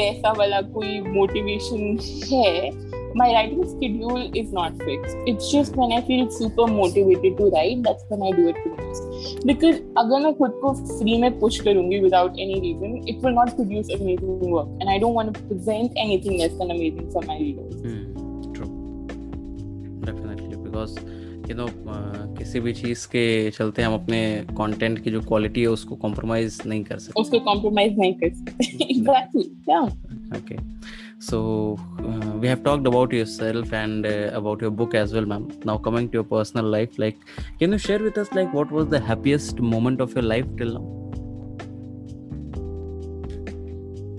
वैसा 0.00 0.32
वाला 0.38 0.60
कोई 0.74 1.00
motivation 1.16 1.98
है, 2.32 2.83
my 3.14 3.26
writing 3.34 3.62
schedule 3.68 4.20
is 4.40 4.52
not 4.52 4.82
fixed. 4.82 5.16
It's 5.26 5.50
just 5.52 5.76
when 5.76 5.92
I 5.92 6.00
feel 6.00 6.30
super 6.30 6.66
motivated 6.66 7.36
to 7.38 7.48
write, 7.50 7.82
that's 7.82 8.04
when 8.08 8.22
I 8.22 8.30
do 8.30 8.48
it 8.48 8.60
the 8.64 8.70
most. 8.76 9.08
Because 9.46 9.80
अगर 9.98 10.20
मैं 10.20 10.34
खुद 10.34 10.50
को 10.64 10.74
free 10.98 11.18
में 11.20 11.40
push 11.40 11.60
करूँगी 11.60 12.00
without 12.02 12.38
any 12.44 12.60
reason, 12.66 12.94
it 13.08 13.22
will 13.24 13.36
not 13.40 13.54
produce 13.56 13.90
amazing 13.98 14.50
work. 14.56 14.68
And 14.80 14.90
I 14.90 14.98
don't 14.98 15.14
want 15.14 15.34
to 15.34 15.42
present 15.50 16.00
anything 16.06 16.38
less 16.38 16.56
than 16.58 16.70
amazing 16.76 17.10
for 17.10 17.22
my 17.22 17.38
readers. 17.38 17.74
Hmm, 17.86 18.06
true 18.56 18.70
definitely 20.06 20.56
because 20.56 20.98
you 21.50 21.56
no 21.56 21.66
किसी 22.38 22.60
भी 22.60 22.72
चीज़ 22.72 23.06
के 23.06 23.50
चलते 23.50 23.82
हम 23.82 23.94
अपने 23.94 24.44
कंटेंट 24.50 24.98
की 24.98 25.10
जो 25.10 25.20
क्वालिटी 25.20 25.60
है 25.60 25.66
उसको 25.66 25.96
कॉम्प्रोमाइज 25.96 26.60
नहीं 26.66 26.84
कर 26.84 26.98
सकते 26.98 27.20
उसको 27.20 27.38
compromise 27.38 27.98
नहीं 27.98 28.14
कर 28.14 28.34
सकते. 28.34 28.68
exactly. 28.94 29.46
Yeah. 29.68 29.90
so 31.19 31.77
uh, 31.99 32.31
we 32.37 32.47
have 32.47 32.63
talked 32.63 32.85
about 32.85 33.11
yourself 33.11 33.71
and 33.73 34.05
uh, 34.05 34.29
about 34.33 34.61
your 34.61 34.71
book 34.71 34.93
as 34.93 35.13
well 35.13 35.25
ma'am 35.25 35.47
now 35.63 35.77
coming 35.77 36.09
to 36.09 36.17
your 36.19 36.23
personal 36.23 36.65
life 36.65 36.97
like 36.97 37.17
can 37.59 37.71
you 37.71 37.77
share 37.77 37.99
with 37.99 38.17
us 38.17 38.31
like 38.33 38.53
what 38.53 38.71
was 38.71 38.87
the 38.89 38.99
happiest 38.99 39.59
moment 39.59 40.01
of 40.01 40.13
your 40.13 40.23
life 40.23 40.45
till 40.57 40.73
now 40.73 40.95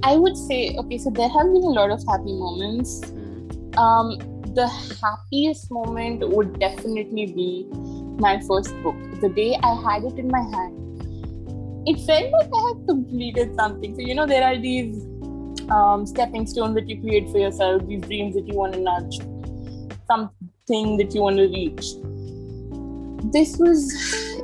I 0.07 0.15
would 0.15 0.37
say, 0.37 0.77
okay, 0.79 0.99
so 0.99 1.11
there 1.11 1.29
have 1.29 1.53
been 1.53 1.65
a 1.65 1.75
lot 1.77 1.91
of 1.91 2.01
happy 2.09 2.33
moments. 2.33 3.03
Um, 3.77 4.17
the 4.55 4.69
happiest 5.03 5.69
moment 5.69 6.23
would 6.29 6.61
definitely 6.61 7.27
be 7.27 7.67
my 8.21 8.41
first 8.49 8.81
book. 8.85 8.95
The 9.21 9.29
day 9.29 9.59
I 9.61 9.75
had 9.75 10.05
it 10.05 10.17
in 10.17 10.29
my 10.29 10.43
hand, 10.43 11.89
it 11.89 11.99
felt 12.07 12.31
like 12.31 12.51
I 12.55 12.69
had 12.69 12.87
completed 12.87 13.57
something. 13.57 13.97
So, 13.97 14.03
you 14.03 14.15
know, 14.15 14.27
there 14.27 14.45
are 14.45 14.57
these 14.57 15.05
um, 15.71 16.07
stepping 16.07 16.47
stone 16.47 16.75
that 16.75 16.89
you 16.89 17.01
create 17.01 17.29
for 17.31 17.39
yourself, 17.39 17.87
these 17.87 18.03
dreams 18.03 18.35
that 18.35 18.47
you 18.47 18.55
want 18.55 18.75
to 18.75 18.81
nudge, 18.81 19.19
something 20.07 20.97
that 20.97 21.15
you 21.15 21.23
want 21.23 21.37
to 21.37 21.49
reach. 21.49 21.95
This 23.33 23.57
was 23.59 23.93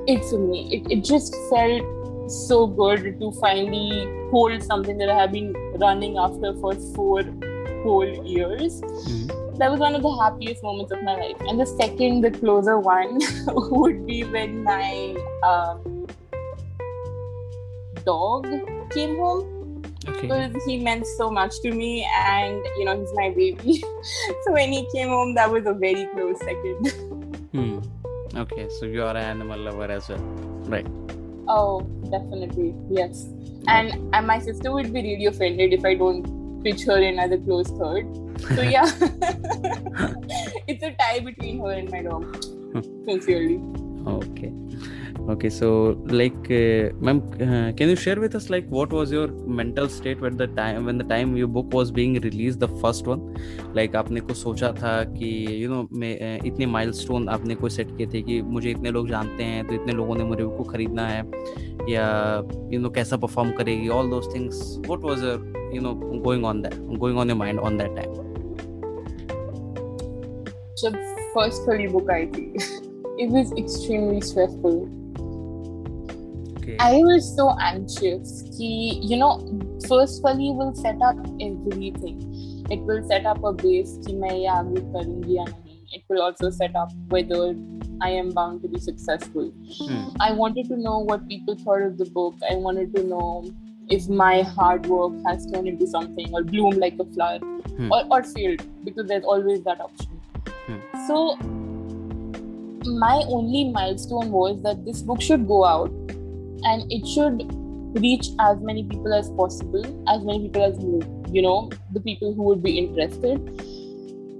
it 0.06 0.24
for 0.24 0.38
me. 0.38 0.68
It, 0.76 0.98
it 0.98 1.04
just 1.04 1.34
felt 1.50 1.82
so 2.30 2.66
good 2.66 3.20
to 3.20 3.32
finally 3.32 4.06
hold 4.30 4.62
something 4.62 4.98
that 4.98 5.08
I 5.10 5.20
have 5.20 5.32
been 5.32 5.52
running 5.78 6.16
after 6.16 6.54
for 6.54 6.74
four 6.94 7.22
whole 7.82 8.26
years. 8.26 8.80
Mhm. 8.80 9.58
That 9.58 9.70
was 9.70 9.80
one 9.80 9.94
of 9.94 10.02
the 10.02 10.10
happiest 10.16 10.62
moments 10.62 10.92
of 10.92 11.02
my 11.02 11.14
life. 11.14 11.36
And 11.40 11.60
the 11.60 11.66
second, 11.66 12.22
the 12.22 12.30
closer 12.30 12.78
one, 12.78 13.18
would 13.46 14.06
be 14.06 14.22
when 14.24 14.64
my 14.64 15.14
um, 15.42 16.06
dog 18.04 18.46
came 18.90 19.16
home 19.16 19.51
Okay. 20.08 20.20
because 20.22 20.64
he 20.66 20.78
meant 20.78 21.06
so 21.06 21.30
much 21.30 21.60
to 21.60 21.70
me 21.72 22.06
and 22.16 22.56
you 22.78 22.84
know 22.84 22.98
he's 22.98 23.12
my 23.14 23.30
baby 23.30 23.78
so 24.44 24.52
when 24.52 24.72
he 24.72 24.86
came 24.92 25.08
home 25.08 25.34
that 25.34 25.50
was 25.50 25.64
a 25.66 25.72
very 25.74 26.06
close 26.14 26.38
second 26.40 26.92
Hmm. 27.52 27.80
Okay, 28.34 28.66
so 28.80 28.86
you 28.86 29.02
are 29.02 29.10
an 29.10 29.18
animal 29.18 29.60
lover 29.60 29.84
as 29.92 30.08
well, 30.08 30.18
right? 30.74 30.86
oh 31.48 31.80
definitely 32.10 32.74
yes 32.88 33.26
and 33.68 33.92
and 34.14 34.26
my 34.26 34.38
sister 34.38 34.72
would 34.72 34.92
be 34.92 35.02
really 35.02 35.26
offended 35.26 35.72
if 35.72 35.84
i 35.84 35.94
don't 35.94 36.24
pitch 36.62 36.84
her 36.84 36.98
in 36.98 37.18
as 37.18 37.32
a 37.32 37.38
close 37.38 37.68
third 37.70 38.06
so 38.54 38.62
yeah 38.74 38.84
it's 40.68 40.82
a 40.82 40.92
tie 41.00 41.18
between 41.18 41.60
her 41.60 41.72
and 41.72 41.90
my 41.90 42.02
dog 42.02 42.24
sincerely 43.04 43.60
Okay. 44.06 44.52
Okay, 45.28 45.48
so 45.48 45.96
like, 46.06 46.50
uh, 46.50 46.90
ma'am, 46.98 47.22
uh, 47.34 47.72
can 47.76 47.88
you 47.88 47.94
share 47.94 48.18
with 48.18 48.34
us 48.34 48.50
like 48.50 48.66
what 48.68 48.92
was 48.92 49.12
your 49.12 49.28
mental 49.28 49.88
state 49.88 50.20
when 50.20 50.36
the 50.36 50.48
time 50.48 50.84
when 50.84 50.98
the 50.98 51.04
time 51.04 51.36
your 51.36 51.46
book 51.46 51.72
was 51.72 51.92
being 51.92 52.14
released, 52.20 52.58
the 52.58 52.66
first 52.66 53.06
one? 53.06 53.20
Like 53.72 53.94
आपने 53.96 54.20
को 54.20 54.34
सोचा 54.34 54.72
था 54.72 54.92
कि 55.04 55.30
you 55.62 55.68
know 55.72 55.86
मैं 55.92 56.40
uh, 56.40 56.46
इतने 56.46 56.66
milestone 56.66 57.28
आपने 57.28 57.54
को 57.54 57.68
set 57.68 57.96
किए 57.96 58.06
थे 58.06 58.22
कि 58.22 58.40
मुझे 58.42 58.70
इतने 58.70 58.90
लोग 58.90 59.08
जानते 59.08 59.44
हैं 59.44 59.66
तो 59.66 59.74
इतने 59.74 59.92
लोगों 59.92 60.16
ने 60.16 60.24
मेरे 60.24 60.44
को 60.44 60.64
खरीदना 60.64 61.06
है 61.08 61.22
या 61.92 62.42
you 62.72 62.80
know 62.80 62.94
कैसा 62.94 63.16
perform 63.16 63.52
करेगी 63.58 63.88
those 64.10 64.26
things. 64.26 64.78
What 64.88 65.00
was 65.02 65.22
your 65.22 65.38
you 65.72 65.80
know 65.80 65.94
going 66.24 66.44
on 66.44 66.62
that 66.62 66.74
going 66.98 67.16
on 67.16 67.28
your 67.28 67.38
mind 67.44 67.60
on 67.60 67.78
that 67.78 67.94
time? 67.96 68.18
जब 70.82 70.94
फ़र्स्ट 71.34 71.68
वाली 71.68 71.86
बुक 71.88 72.10
आई 72.10 72.26
थी 72.26 72.52
it 73.18 73.30
was 73.30 73.52
extremely 73.52 74.20
stressful 74.20 75.01
Okay. 76.61 76.77
I 76.79 76.97
was 76.97 77.35
so 77.35 77.55
anxious. 77.61 78.43
He, 78.57 78.99
you 79.03 79.17
know, 79.17 79.33
first 79.87 80.21
Pali 80.23 80.51
will 80.51 80.73
set 80.75 81.01
up 81.01 81.17
everything. 81.41 82.65
It 82.69 82.81
will 82.81 83.07
set 83.07 83.25
up 83.25 83.43
a 83.43 83.53
base 83.53 83.97
कि 84.05 84.13
मैं 84.13 84.33
ये 84.35 84.47
आगे 84.47 84.81
करूँगी 84.93 85.37
या 85.37 85.45
नहीं. 85.45 85.75
It 85.93 86.03
will 86.09 86.21
also 86.21 86.49
set 86.49 86.75
up 86.75 86.91
whether 87.09 87.55
I 88.01 88.09
am 88.09 88.31
bound 88.31 88.61
to 88.63 88.67
be 88.67 88.79
successful. 88.79 89.51
Hmm. 89.77 90.09
I 90.19 90.33
wanted 90.33 90.67
to 90.69 90.77
know 90.77 90.99
what 90.99 91.27
people 91.29 91.55
thought 91.55 91.81
of 91.81 91.97
the 91.97 92.05
book. 92.17 92.35
I 92.49 92.55
wanted 92.55 92.93
to 92.95 93.03
know 93.03 93.45
if 93.89 94.09
my 94.09 94.41
hard 94.41 94.85
work 94.87 95.13
has 95.25 95.45
turned 95.51 95.67
into 95.69 95.87
something 95.87 96.33
or 96.33 96.43
bloomed 96.43 96.77
like 96.77 96.99
a 96.99 97.05
flower 97.05 97.39
Hmm. 97.77 97.91
or, 97.91 98.03
or 98.11 98.23
failed 98.23 98.61
because 98.83 99.07
there's 99.07 99.23
always 99.23 99.63
that 99.63 99.79
option. 99.79 100.07
Hmm. 100.65 100.79
So 101.07 101.37
my 102.99 103.23
only 103.27 103.69
milestone 103.69 104.31
was 104.31 104.61
that 104.63 104.83
this 104.85 105.01
book 105.01 105.21
should 105.21 105.47
go 105.47 105.63
out 105.65 105.91
and 106.63 106.91
it 106.91 107.07
should 107.07 107.43
reach 108.01 108.27
as 108.39 108.59
many 108.61 108.83
people 108.83 109.13
as 109.13 109.29
possible, 109.31 109.83
as 110.09 110.23
many 110.23 110.41
people 110.43 110.63
as 110.63 110.77
you, 110.79 111.01
you 111.31 111.41
know, 111.41 111.69
the 111.93 111.99
people 112.01 112.33
who 112.33 112.43
would 112.43 112.61
be 112.61 112.77
interested. 112.77 113.39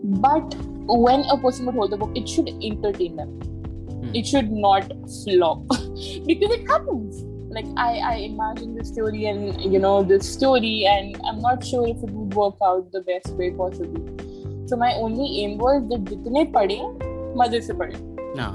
But 0.03 0.55
when 0.87 1.21
a 1.29 1.37
person 1.37 1.65
would 1.65 1.75
hold 1.75 1.91
the 1.91 1.97
book, 1.97 2.11
it 2.15 2.27
should 2.29 2.49
entertain 2.63 3.15
them. 3.15 3.39
It 4.13 4.25
should 4.25 4.51
not 4.51 4.83
flop 5.23 5.67
because 5.67 6.51
it 6.57 6.67
happens. 6.69 7.23
Like 7.49 7.65
I, 7.77 7.97
I 7.97 8.13
imagine 8.27 8.75
the 8.75 8.85
story 8.85 9.25
and 9.25 9.61
you 9.73 9.79
know 9.79 10.03
the 10.03 10.19
story, 10.21 10.85
and 10.85 11.19
I'm 11.25 11.39
not 11.41 11.63
sure 11.65 11.87
if 11.87 11.97
it 11.97 12.09
would 12.09 12.33
work 12.33 12.55
out 12.63 12.91
the 12.91 13.01
best 13.01 13.29
way 13.35 13.51
possible. 13.51 14.05
So 14.67 14.75
my 14.77 14.93
only 14.95 15.43
aim 15.43 15.57
was 15.57 15.83
that 15.89 16.03
जितने 16.05 16.43
पढ़े 16.53 16.79
मजे 17.41 17.61
से 17.67 17.73
पढ़े 17.81 18.39
Ah. 18.39 18.53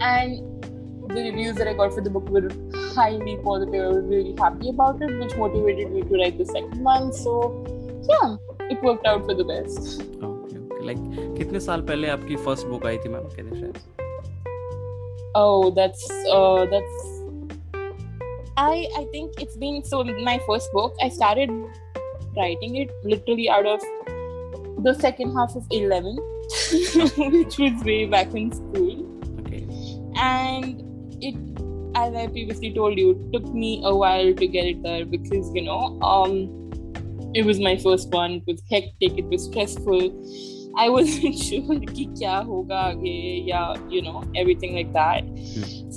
and 0.00 1.08
the 1.08 1.22
reviews 1.22 1.56
that 1.56 1.66
I 1.68 1.72
got 1.74 1.92
for 1.94 2.02
the 2.02 2.10
book 2.10 2.28
were 2.28 2.48
highly 2.94 3.36
positive. 3.44 3.84
I 3.84 3.88
was 3.88 4.04
really 4.04 4.34
happy 4.38 4.70
about 4.70 5.02
it, 5.02 5.18
which 5.18 5.36
motivated 5.36 5.92
me 5.92 6.02
to 6.02 6.14
write 6.18 6.38
the 6.38 6.46
second 6.46 6.82
one. 6.82 7.12
So, 7.12 7.64
yeah, 8.08 8.36
it 8.70 8.82
worked 8.82 9.06
out 9.06 9.24
for 9.26 9.34
the 9.34 9.44
best. 9.44 10.02
Okay, 10.02 10.58
okay. 10.58 10.84
Like 10.90 10.98
कितने 11.38 11.60
साल 11.60 11.82
पहले 11.90 12.08
आपकी 12.08 12.36
first 12.46 12.66
book 12.66 12.86
आई 12.86 12.98
थी 13.04 13.08
ma'am 13.08 13.28
कहने 13.36 13.60
शायद 13.60 13.78
Oh, 15.38 15.70
that's 15.70 16.04
uh, 16.36 16.64
that's. 16.70 17.04
I 18.56 18.88
I 19.00 19.04
think 19.12 19.42
it's 19.42 19.56
been 19.56 19.84
so. 19.90 20.02
My 20.28 20.38
first 20.46 20.72
book, 20.72 20.96
I 21.02 21.08
started 21.08 21.52
writing 22.38 22.76
it 22.76 22.96
literally 23.04 23.48
out 23.56 23.66
of 23.66 23.84
the 24.86 24.94
second 25.04 25.36
half 25.40 25.54
of 25.60 25.66
eleven, 25.70 26.18
which 27.36 27.58
was 27.58 27.84
way 27.90 28.00
back 28.16 28.34
in 28.34 28.50
school. 28.60 28.96
Okay. 29.40 29.62
and 30.18 30.80
it 30.80 30.81
as 31.95 32.13
i 32.15 32.27
previously 32.27 32.73
told 32.73 32.97
you 32.97 33.11
it 33.11 33.31
took 33.33 33.53
me 33.53 33.81
a 33.83 33.95
while 33.95 34.33
to 34.33 34.47
get 34.47 34.65
it 34.65 34.83
there 34.83 35.05
because 35.05 35.51
you 35.53 35.61
know 35.61 35.99
um 36.01 36.63
it 37.35 37.45
was 37.45 37.59
my 37.59 37.75
first 37.77 38.11
one. 38.11 38.33
It 38.33 38.43
was 38.45 38.61
hectic. 38.69 39.17
It 39.17 39.25
was 39.25 39.45
stressful. 39.45 40.11
I 40.77 40.89
wasn't 40.89 41.35
sure 41.45 41.79
ki 41.79 42.05
kya 42.19 42.45
hoga 42.45 42.81
aage 42.93 43.47
yeah 43.47 43.73
you 43.89 44.01
know 44.01 44.23
everything 44.35 44.75
like 44.75 44.93
that. 44.93 45.23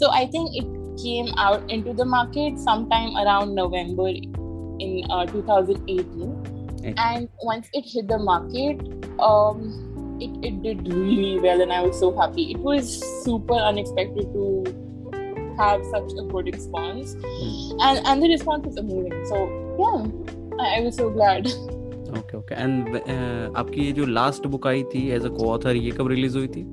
So 0.00 0.10
i 0.10 0.26
think 0.26 0.56
it 0.62 0.66
came 1.02 1.28
out 1.36 1.70
into 1.70 1.92
the 1.92 2.06
market 2.06 2.58
sometime 2.58 3.16
around 3.22 3.54
november 3.54 4.08
in 4.08 5.04
uh, 5.10 5.26
2018 5.26 6.56
Okay. 6.78 6.94
and 6.96 7.28
once 7.42 7.68
it 7.74 7.84
hit 7.84 8.08
the 8.08 8.18
market 8.18 8.80
um 9.18 9.60
it, 10.20 10.30
it 10.42 10.62
did 10.62 10.88
really 10.92 11.38
well 11.40 11.60
and 11.60 11.72
I 11.72 11.82
was 11.82 11.98
so 11.98 12.16
happy. 12.16 12.50
It 12.52 12.58
was 12.58 13.02
super 13.24 13.54
unexpected 13.54 14.32
to 14.32 14.64
have 15.57 15.83
such 15.95 16.13
a 16.21 16.25
good 16.33 16.49
response. 16.55 17.15
And 17.87 18.05
and 18.05 18.23
the 18.23 18.29
response 18.33 18.65
was 18.71 18.77
amazing. 18.83 19.17
So 19.33 19.41
yeah, 19.83 19.99
I, 20.59 20.71
I 20.77 20.81
was 20.87 20.97
so 21.03 21.09
glad. 21.19 21.53
Okay 22.19 22.37
okay 22.37 22.55
and 22.61 22.95
आपकी 23.57 23.85
ये 23.85 23.91
जो 23.97 24.05
last 24.05 24.47
book 24.53 24.65
आई 24.67 24.83
थी 24.93 25.07
as 25.15 25.25
a 25.25 25.29
को-ऑथर 25.37 25.75
ये 25.75 25.91
कब 25.99 26.07
release 26.07 26.35
हुई 26.35 26.47
थी 26.55 26.63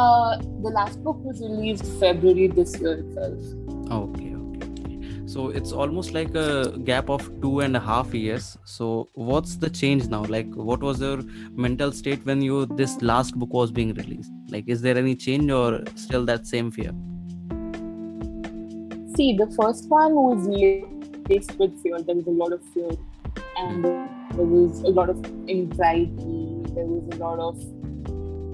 Uh 0.00 0.36
the 0.64 0.70
last 0.74 0.98
book 1.06 1.18
was 1.28 1.40
released 1.46 1.88
February 2.02 2.44
this 2.58 2.70
year 2.82 2.92
itself. 3.00 3.48
Okay 3.96 4.25
okay 4.25 4.25
so 5.33 5.49
it's 5.49 5.71
almost 5.71 6.13
like 6.13 6.33
a 6.35 6.77
gap 6.91 7.09
of 7.09 7.29
two 7.41 7.59
and 7.59 7.75
a 7.75 7.79
half 7.79 8.13
years 8.13 8.57
so 8.63 9.09
what's 9.13 9.57
the 9.57 9.69
change 9.69 10.07
now 10.07 10.23
like 10.35 10.47
what 10.69 10.81
was 10.81 11.01
your 11.01 11.17
mental 11.65 11.91
state 11.91 12.25
when 12.25 12.41
you 12.41 12.65
this 12.81 13.01
last 13.01 13.37
book 13.43 13.53
was 13.61 13.71
being 13.81 13.93
released 13.95 14.31
like 14.49 14.73
is 14.77 14.81
there 14.81 14.97
any 14.97 15.15
change 15.15 15.51
or 15.51 15.83
still 15.95 16.25
that 16.25 16.47
same 16.55 16.71
fear 16.71 16.93
See, 19.17 19.35
the 19.35 19.47
first 19.59 19.89
one 19.89 20.13
was 20.13 20.47
laced 20.47 21.57
with 21.57 21.81
fear. 21.81 21.99
There 22.03 22.13
was 22.13 22.27
a 22.27 22.29
lot 22.29 22.53
of 22.53 22.61
fear, 22.71 22.91
and 23.57 23.83
hmm. 23.83 24.37
there 24.37 24.45
was 24.45 24.81
a 24.81 24.89
lot 24.89 25.09
of 25.09 25.25
anxiety. 25.49 26.61
There 26.75 26.85
was 26.85 27.15
a 27.15 27.17
lot 27.17 27.39
of 27.39 27.57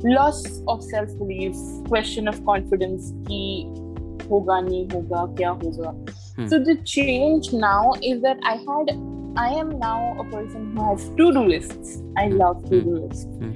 loss 0.06 0.62
of 0.70 0.82
self 0.82 1.10
belief, 1.18 1.54
question 1.90 2.30
of 2.30 2.46
confidence. 2.46 3.12
Ki 3.28 3.66
hoga 4.30 4.62
nahi 4.70 4.88
hoga, 4.94 5.26
kya 5.36 5.52
hoga. 5.62 6.23
Hmm. 6.37 6.47
So 6.47 6.59
the 6.59 6.77
change 6.85 7.53
now 7.53 7.93
is 8.03 8.23
that 8.23 8.39
I 8.43 8.57
had, 8.57 8.93
I 9.37 9.49
am 9.51 9.79
now 9.79 10.17
a 10.19 10.25
person 10.25 10.77
who 10.77 10.85
has 10.91 11.09
to-do 11.11 11.45
lists. 11.45 12.03
I 12.17 12.29
love 12.29 12.65
to-do 12.71 12.99
lists. 13.07 13.25
Hmm. 13.25 13.53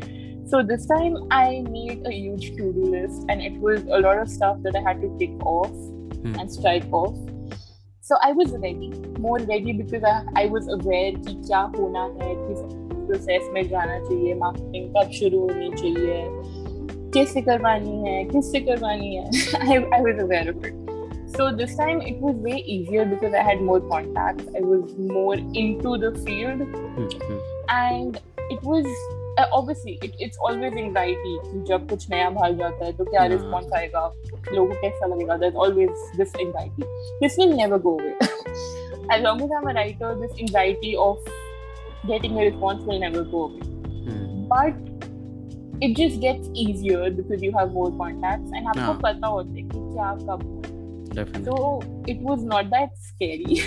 So 0.47 0.63
this 0.63 0.87
time 0.87 1.17
I 1.31 1.65
made 1.71 2.07
a 2.07 2.13
huge 2.13 2.51
to-do 2.57 2.85
list, 2.85 3.25
and 3.29 3.41
it 3.41 3.59
was 3.61 3.83
a 3.91 4.01
lot 4.01 4.19
of 4.19 4.29
stuff 4.29 4.59
that 4.63 4.77
I 4.77 4.81
had 4.81 5.01
to 5.01 5.17
tick 5.19 5.45
off 5.47 5.71
Hmm. 6.23 6.35
and 6.39 6.53
strike 6.53 6.85
off. 6.93 7.17
So 8.01 8.17
I 8.23 8.33
was 8.33 8.51
ready, 8.53 8.93
more 9.19 9.39
ready 9.39 9.73
because 9.73 10.05
I, 10.05 10.23
I 10.37 10.47
was 10.47 10.69
aware 10.69 11.13
कि 11.13 11.35
क्या 11.49 11.61
होना 11.77 12.03
है, 12.03 12.35
किस 12.35 12.61
process 13.07 13.49
में 13.53 13.69
जाना 13.69 13.99
चाहिए, 13.99 14.35
marketing 14.35 14.95
कब 14.97 15.11
शुरू 15.19 15.41
होनी 15.41 15.71
चाहिए, 15.71 16.19
कैसे 17.15 17.43
करवानी 17.49 17.97
है, 18.09 18.25
किससे 18.25 18.61
करवानी 18.61 19.15
है. 19.17 19.31
I, 19.69 19.79
I 19.99 20.01
was 20.01 20.23
aware 20.23 20.49
of 20.51 20.65
it. 20.65 20.76
So 21.37 21.51
this 21.51 21.77
time 21.77 22.03
it 22.03 22.21
was 22.21 22.35
way 22.37 22.59
easier 22.75 23.05
because 23.05 23.35
I 23.35 23.43
had 23.43 23.63
more 23.63 23.81
contacts. 23.81 24.45
I 24.57 24.61
was 24.61 24.95
more 24.99 25.35
into 25.35 25.97
the 25.99 26.13
field 26.27 26.61
Hmm, 26.61 27.07
hmm. 27.07 27.39
and 27.71 28.21
it 28.51 28.63
was 28.63 28.87
uh, 29.39 29.47
obviously 29.53 29.99
it, 30.03 30.15
it's 30.19 30.37
always 30.39 30.75
anxiety 30.85 31.37
कि 31.45 31.65
जब 31.69 31.89
कुछ 31.91 32.09
नया 32.11 32.29
बाहर 32.31 32.55
जाता 32.57 32.85
है 32.85 32.93
तो 32.97 33.05
क्या 33.05 33.21
हाँ. 33.21 33.29
रिस्पॉन्स 33.29 33.73
आएगा 33.77 34.07
लोगों 34.53 34.67
को 34.75 34.81
कैसा 34.81 35.07
लगेगा 35.15 35.39
there's 35.45 35.55
always 35.55 36.07
this 36.21 36.35
anxiety 36.47 36.91
this 37.23 37.39
will 37.39 37.57
never 37.63 37.79
go 37.79 37.99
away 37.99 38.15
as 39.11 39.23
long 39.23 39.43
as 39.43 39.51
I'm 39.57 39.69
a 39.69 39.75
writer, 39.75 40.15
this 40.21 40.33
anxiety 40.39 40.97
of 40.97 41.19
getting 42.07 42.39
a 42.39 42.45
response 42.45 42.83
will 42.85 42.99
never 42.99 43.25
go 43.25 43.45
away. 43.45 43.61
Hmm. 43.61 44.49
But 44.49 44.75
it 45.81 45.97
just 45.97 46.21
gets 46.21 46.49
easier 46.55 47.11
because 47.11 47.43
you 47.43 47.53
have 47.59 47.73
more 47.73 47.91
contacts 47.97 48.51
and 48.53 48.67
आपको 48.67 48.81
हाँ. 48.81 49.01
पता 49.03 49.27
होता 49.27 49.51
है 49.51 49.63
कि 49.63 49.79
क्या 49.95 50.13
कब 50.29 50.56
Definitely. 51.14 51.46
so 51.46 51.82
it 52.08 52.20
was 52.22 52.44
not 52.44 52.70
that 52.70 52.98
scary 52.98 53.60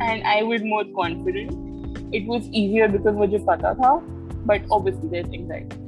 and 0.00 0.26
I 0.26 0.42
was 0.42 0.62
more 0.62 0.84
confident. 0.96 1.52
It 2.14 2.26
was 2.26 2.46
easier 2.52 2.88
because 2.88 3.16
मुझे 3.16 3.38
पता 3.48 3.74
था 3.74 3.92
but 4.46 4.70
obviously 4.70 5.08
there's 5.08 5.30
anxiety. 5.40 5.84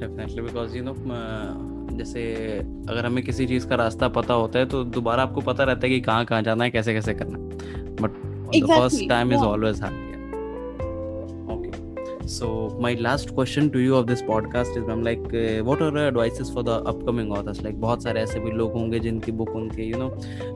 Definitely 0.00 0.42
because 0.42 0.76
you 0.76 0.82
know 0.84 0.94
जैसे 1.96 2.22
अगर 2.90 3.06
हमें 3.06 3.22
किसी 3.24 3.46
चीज़ 3.46 3.66
का 3.68 3.76
रास्ता 3.76 4.08
पता 4.16 4.34
होता 4.34 4.58
है 4.58 4.66
तो 4.68 4.82
दोबारा 4.84 5.22
आपको 5.22 5.40
पता 5.40 5.64
रहता 5.64 5.86
है 5.86 5.92
कि 5.92 6.00
कहाँ 6.00 6.24
कहाँ 6.24 6.42
जाना 6.42 6.64
है 6.64 6.70
कैसे 6.70 6.94
कैसे 6.94 7.14
करना 7.14 7.38
है 7.38 7.94
but 8.00 8.66
first 8.66 9.08
time 9.08 9.32
is 9.32 9.44
always 9.44 9.80
hard 9.82 10.05
so 12.25 12.47
my 12.79 12.93
last 12.93 13.33
question 13.35 13.69
to 13.71 13.79
you 13.79 13.95
of 13.95 14.07
this 14.07 14.21
podcast 14.21 14.77
is 14.81 14.87
ma'am 14.87 15.03
like 15.03 15.23
what 15.65 15.81
are 15.81 15.91
the 15.97 16.05
advices 16.11 16.51
for 16.55 16.63
the 16.69 16.77
upcoming 16.91 17.31
authors 17.37 17.61
like 17.65 17.79
बहुत 17.85 18.03
सारे 18.03 18.21
ऐसे 18.21 18.39
भी 18.39 18.51
लोग 18.51 18.73
होंगे 18.73 18.99
जिनकी 18.99 19.31
बुक 19.41 19.49
उनके 19.49 19.83
यू 19.83 19.97
नो 19.97 20.09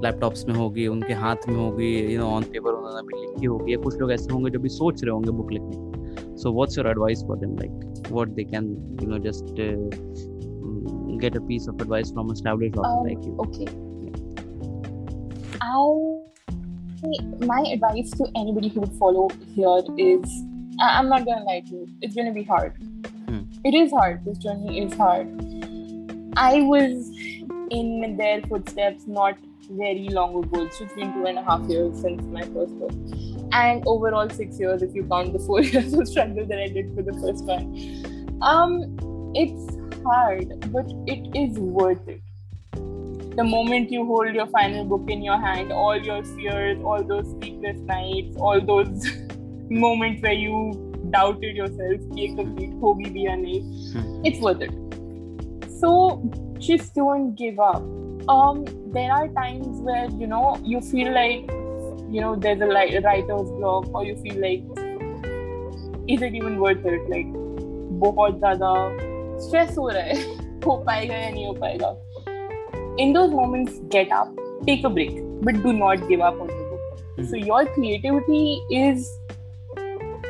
लैपटॉप्स 0.03 0.45
में 0.47 0.55
होगी 0.55 0.87
उनके 0.87 1.13
हाथ 1.13 1.49
में 1.49 1.55
होगी 1.55 2.13
यू 2.13 2.19
नो 2.19 2.27
ऑन 2.35 2.43
पेपर 2.43 2.71
उन्होंने 2.71 3.01
भी 3.07 3.21
लिखी 3.21 3.45
होगी 3.45 3.73
या 3.73 3.77
कुछ 3.77 3.99
लोग 3.99 4.11
ऐसे 4.11 4.33
होंगे 4.33 4.51
जो 4.51 4.59
भी 4.59 4.69
सोच 4.69 5.03
रहे 5.03 5.11
होंगे 5.11 5.31
बुक 5.31 5.51
लिखने 5.51 5.77
की 5.77 5.95
so 6.37 6.51
what's 6.51 6.75
your 6.77 6.87
advice 6.87 7.21
for 7.27 7.35
them 7.37 7.55
like 7.55 8.09
what 8.15 8.35
they 8.35 8.43
can 8.43 8.65
you 9.01 9.07
know 9.07 9.17
just 9.17 9.43
uh, 9.65 9.67
mm, 9.67 11.19
get 11.19 11.35
a 11.35 11.41
piece 11.41 11.67
of 11.67 11.79
advice 11.81 12.11
from 12.11 12.31
established 12.31 12.77
author 12.77 12.89
Um, 12.89 13.07
like 13.07 13.23
you 13.23 13.37
Okay. 13.45 13.67
I 15.61 16.05
my 17.45 17.61
advice 17.71 18.11
to 18.11 18.27
anybody 18.35 18.69
who 18.69 18.81
would 18.81 18.93
follow 18.93 19.29
here 19.55 19.81
is 19.97 20.48
I- 20.80 20.98
I'm 20.98 21.08
not 21.08 21.24
gonna 21.26 21.44
lie 21.44 21.60
to 21.60 21.72
you, 21.72 21.88
it's 22.00 22.14
gonna 22.14 22.32
be 22.32 22.42
hard. 22.42 22.74
Hmm. 23.28 23.40
It 23.64 23.74
is 23.74 23.92
hard. 23.92 24.24
This 24.24 24.38
journey 24.38 24.80
is 24.80 24.94
hard. 24.94 25.28
I 26.36 26.62
was 26.62 27.10
in 27.70 28.16
their 28.16 28.40
footsteps 28.42 29.06
not 29.06 29.36
very 29.70 30.08
long 30.08 30.42
ago. 30.42 30.62
It's 30.62 30.78
just 30.78 30.96
been 30.96 31.12
two 31.12 31.26
and 31.26 31.38
a 31.38 31.42
half 31.42 31.68
years 31.68 32.00
since 32.00 32.22
my 32.22 32.42
first 32.42 32.78
book. 32.78 32.92
And 33.52 33.82
overall 33.86 34.30
six 34.30 34.58
years 34.58 34.82
if 34.82 34.94
you 34.94 35.04
count 35.04 35.32
the 35.32 35.38
four 35.40 35.60
years 35.74 35.92
of 35.92 36.08
struggle 36.08 36.46
that 36.46 36.58
I 36.58 36.68
did 36.68 36.94
for 36.94 37.02
the 37.02 37.12
first 37.20 37.44
one. 37.44 38.38
Um 38.40 38.96
it's 39.34 39.76
hard, 40.04 40.72
but 40.72 40.86
it 41.06 41.30
is 41.36 41.58
worth 41.58 42.08
it 42.08 42.22
the 43.36 43.44
moment 43.44 43.90
you 43.92 44.04
hold 44.04 44.34
your 44.34 44.46
final 44.46 44.84
book 44.84 45.08
in 45.08 45.22
your 45.22 45.38
hand, 45.38 45.72
all 45.72 45.96
your 45.96 46.22
fears, 46.24 46.78
all 46.82 47.02
those 47.02 47.30
sleepless 47.30 47.78
nights, 47.80 48.36
all 48.36 48.60
those 48.60 49.06
moments 49.69 50.21
where 50.21 50.33
you 50.33 50.59
doubted 51.15 51.55
yourself, 51.55 52.01
कि 52.13 52.21
ये 52.21 52.27
complete 52.37 52.73
होगी 52.81 53.09
भी 53.15 53.25
या 53.25 53.35
नहीं, 53.35 53.59
Hmm. 53.93 54.25
it's 54.29 54.41
worth 54.45 54.61
it. 54.61 54.73
So 55.81 55.91
just 56.69 56.93
don't 56.95 57.35
give 57.41 57.59
up. 57.59 57.83
Um, 58.35 58.63
there 58.93 59.11
are 59.11 59.27
times 59.39 59.81
where 59.89 60.07
you 60.21 60.27
know 60.27 60.57
you 60.63 60.81
feel 60.91 61.11
like 61.17 61.51
you 62.15 62.21
know 62.21 62.35
there's 62.45 62.61
a 62.61 62.69
li- 62.77 62.99
writer's 63.07 63.51
block, 63.59 63.89
or 63.93 64.03
you 64.05 64.15
feel 64.23 64.39
like 64.45 64.63
is 66.07 66.21
it 66.21 66.33
even 66.35 66.59
worth 66.59 66.85
it? 66.85 67.09
Like 67.09 67.33
बहुत 68.05 68.39
ज़्यादा 68.39 68.71
stress 69.43 69.77
हो 69.77 69.87
रहा 69.89 70.01
है 70.03 70.15
हो 70.65 70.75
पाएगा 70.87 71.15
या 71.15 71.29
नहीं 71.29 71.45
हो 71.45 71.53
पाएगा 71.61 71.95
in 73.03 73.13
those 73.13 73.31
moments 73.37 73.79
get 73.95 74.11
up 74.17 74.33
take 74.67 74.83
a 74.89 74.89
break 74.97 75.15
but 75.47 75.61
do 75.63 75.73
not 75.79 76.03
give 76.09 76.21
up 76.27 76.39
on 76.45 76.47
the 76.51 76.65
book 76.71 77.25
so 77.31 77.39
your 77.49 77.59
creativity 77.75 78.43
is 78.81 79.07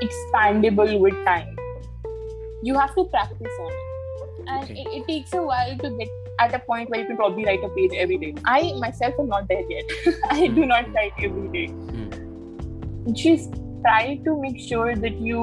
expandable 0.07 0.99
with 0.99 1.17
time 1.25 1.55
you 2.63 2.77
have 2.77 2.93
to 2.95 3.05
practice 3.15 3.59
on 3.65 3.71
it 3.71 3.81
and 4.47 4.63
Okay. 4.63 4.81
it, 4.81 4.87
it 4.99 5.07
takes 5.07 5.33
a 5.33 5.41
while 5.41 5.77
to 5.83 5.89
get 5.97 6.09
at 6.39 6.53
a 6.53 6.59
point 6.59 6.89
where 6.89 6.99
you 6.99 7.05
can 7.07 7.15
probably 7.15 7.45
write 7.45 7.63
a 7.63 7.69
page 7.75 7.91
every 8.05 8.17
day 8.23 8.33
i 8.45 8.73
myself 8.85 9.13
am 9.19 9.29
not 9.29 9.47
there 9.47 9.63
yet 9.75 9.85
i 10.31 10.47
do 10.47 10.65
not 10.65 10.91
write 10.93 11.13
every 11.29 11.47
day 11.57 11.67
just 13.13 13.53
try 13.85 14.15
to 14.25 14.35
make 14.41 14.59
sure 14.67 14.95
that 14.95 15.17
you 15.29 15.41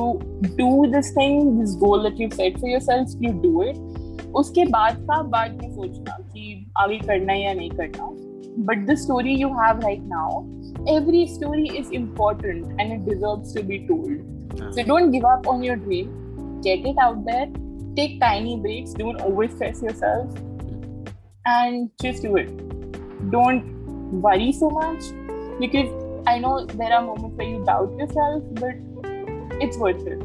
do 0.56 0.68
this 0.92 1.12
thing 1.18 1.58
this 1.60 1.74
goal 1.76 2.02
that 2.02 2.16
you've 2.18 2.34
set 2.34 2.58
for 2.58 2.68
yourself 2.68 3.08
you 3.26 3.32
do 3.48 3.62
it 3.70 3.82
उसके 4.40 4.64
बाद 4.72 4.96
का 5.08 5.20
बाद 5.32 5.56
में 5.62 5.70
सोचना 5.74 6.16
कि 6.34 6.44
आगे 6.80 6.98
करना 6.98 7.32
है 7.32 7.42
या 7.42 7.52
नहीं 7.54 7.70
करना 7.80 8.06
but 8.68 8.86
the 8.86 8.96
story 9.02 9.34
you 9.40 9.48
have 9.58 9.82
right 9.84 10.02
now 10.12 10.28
every 10.94 11.20
story 11.34 11.66
is 11.80 11.90
important 11.98 12.80
and 12.80 12.94
it 12.96 13.04
deserves 13.10 13.52
to 13.56 13.62
be 13.70 13.78
told 13.90 14.35
so 14.71 14.83
don't 14.83 15.11
give 15.11 15.25
up 15.25 15.47
on 15.47 15.63
your 15.63 15.75
dream. 15.75 16.61
Get 16.61 16.85
it 16.85 16.97
out 16.97 17.23
there. 17.25 17.47
Take 17.95 18.19
tiny 18.19 18.57
breaks. 18.57 18.93
Don't 18.93 19.19
overstress 19.19 19.81
yourself. 19.81 20.31
And 21.45 21.89
just 22.01 22.21
do 22.23 22.35
it. 22.35 22.51
Don't 23.31 24.21
worry 24.21 24.51
so 24.51 24.69
much. 24.69 25.03
Because 25.59 25.89
i 26.27 26.37
know 26.37 26.65
there 26.65 26.91
are 26.93 27.01
moments 27.01 27.37
where 27.37 27.47
you 27.47 27.63
doubt 27.65 27.91
yourself 27.97 28.43
but 28.55 28.75
it's 29.65 29.77
worth 29.77 30.05
it. 30.05 30.21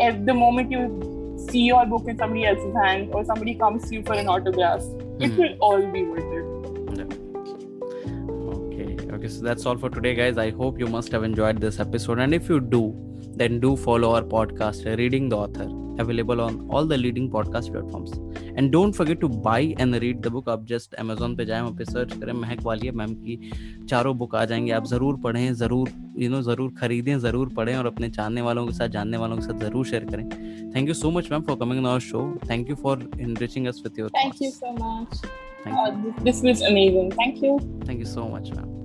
If 0.00 0.24
the 0.24 0.32
moment 0.34 0.70
you 0.70 1.36
see 1.48 1.60
your 1.64 1.84
book 1.86 2.04
in 2.08 2.16
somebody 2.18 2.46
else's 2.46 2.74
hands 2.74 3.10
or 3.12 3.24
somebody 3.24 3.54
comes 3.54 3.88
to 3.90 3.96
you 3.96 4.02
for 4.02 4.14
an 4.14 4.26
autograph 4.28 4.82
it 5.20 5.32
Hmm. 5.32 5.36
will 5.42 5.56
all 5.60 5.86
be 5.92 6.02
worth 6.02 6.32
it. 6.38 6.44
Okay, 8.54 8.96
okay, 9.12 9.28
so 9.28 9.42
that's 9.42 9.66
all 9.66 9.76
for 9.76 9.90
today, 9.90 10.14
guys. 10.14 10.38
I 10.38 10.50
hope 10.50 10.78
you 10.78 10.86
must 10.86 11.12
have 11.12 11.22
enjoyed 11.24 11.60
this 11.60 11.78
episode. 11.78 12.18
And 12.18 12.34
if 12.34 12.48
you 12.48 12.60
do, 12.60 12.82
then 13.36 13.60
do 13.60 13.76
follow 13.76 14.14
our 14.14 14.22
podcast, 14.22 14.84
Reading 14.98 15.28
the 15.28 15.36
Author, 15.36 15.66
available 16.02 16.40
on 16.40 16.68
all 16.70 16.86
the 16.86 16.96
leading 16.96 17.30
podcast 17.30 17.72
platforms. 17.72 18.12
And 18.56 18.70
don't 18.72 18.92
forget 18.92 19.20
to 19.20 19.28
buy 19.28 19.74
and 19.78 19.94
read 20.04 20.22
the 20.22 20.30
book. 20.30 20.48
आप 20.48 20.64
just 20.72 20.94
Amazon 21.04 21.36
पे 21.36 21.44
जाएँ 21.46 21.60
वहाँ 21.62 21.74
पे 21.78 21.84
search 21.84 22.12
करें 22.20 22.32
महक 22.32 22.62
वाली 22.62 22.86
है 22.86 22.92
ma'am 23.00 23.14
की 23.24 23.38
चारों 23.90 24.16
बुक 24.18 24.34
आ 24.34 24.44
जाएँगे 24.44 24.72
आप 24.72 24.84
ज़रूर 24.94 25.16
पढ़ें 25.24 25.52
ज़रूर 25.62 25.90
यू 26.18 26.30
नो 26.30 26.42
ज़रूर 26.50 26.72
खरीदें 26.80 27.18
ज़रूर 27.18 27.48
पढ़ें 27.56 27.74
और 27.76 27.86
अपने 27.86 28.10
जानने 28.18 28.42
वालों 28.48 28.66
के 28.66 28.72
साथ 28.74 28.88
जानने 28.98 29.16
वालों 29.24 29.36
के 29.36 29.42
साथ 29.42 29.66
ज़रूर 29.68 29.86
शेयर 29.86 30.04
करें 30.10 30.28
thank 30.74 30.88
you 30.88 30.94
so 30.94 31.10
much 31.18 31.30
ma'am 31.32 31.42
for 31.48 31.56
coming 31.60 31.80
on 31.80 31.86
our 31.90 32.00
show 32.10 32.22
thank 32.50 32.70
you 32.70 32.76
for 32.82 33.08
enriching 33.26 33.68
us 33.72 33.82
with 33.86 33.98
your 34.02 34.08
thank 34.20 34.34
thoughts. 34.34 34.40
you 34.42 34.52
so 34.52 34.72
much 34.78 35.18
Thank 35.64 35.76
uh, 35.78 35.90
this, 36.04 36.24
this 36.30 36.42
was 36.48 36.62
amazing 36.72 37.10
thank 37.20 37.42
you 37.46 37.58
Thank 37.86 37.98
you 37.98 38.10
so 38.16 38.28
much, 38.28 38.50
ma'am. 38.56 38.83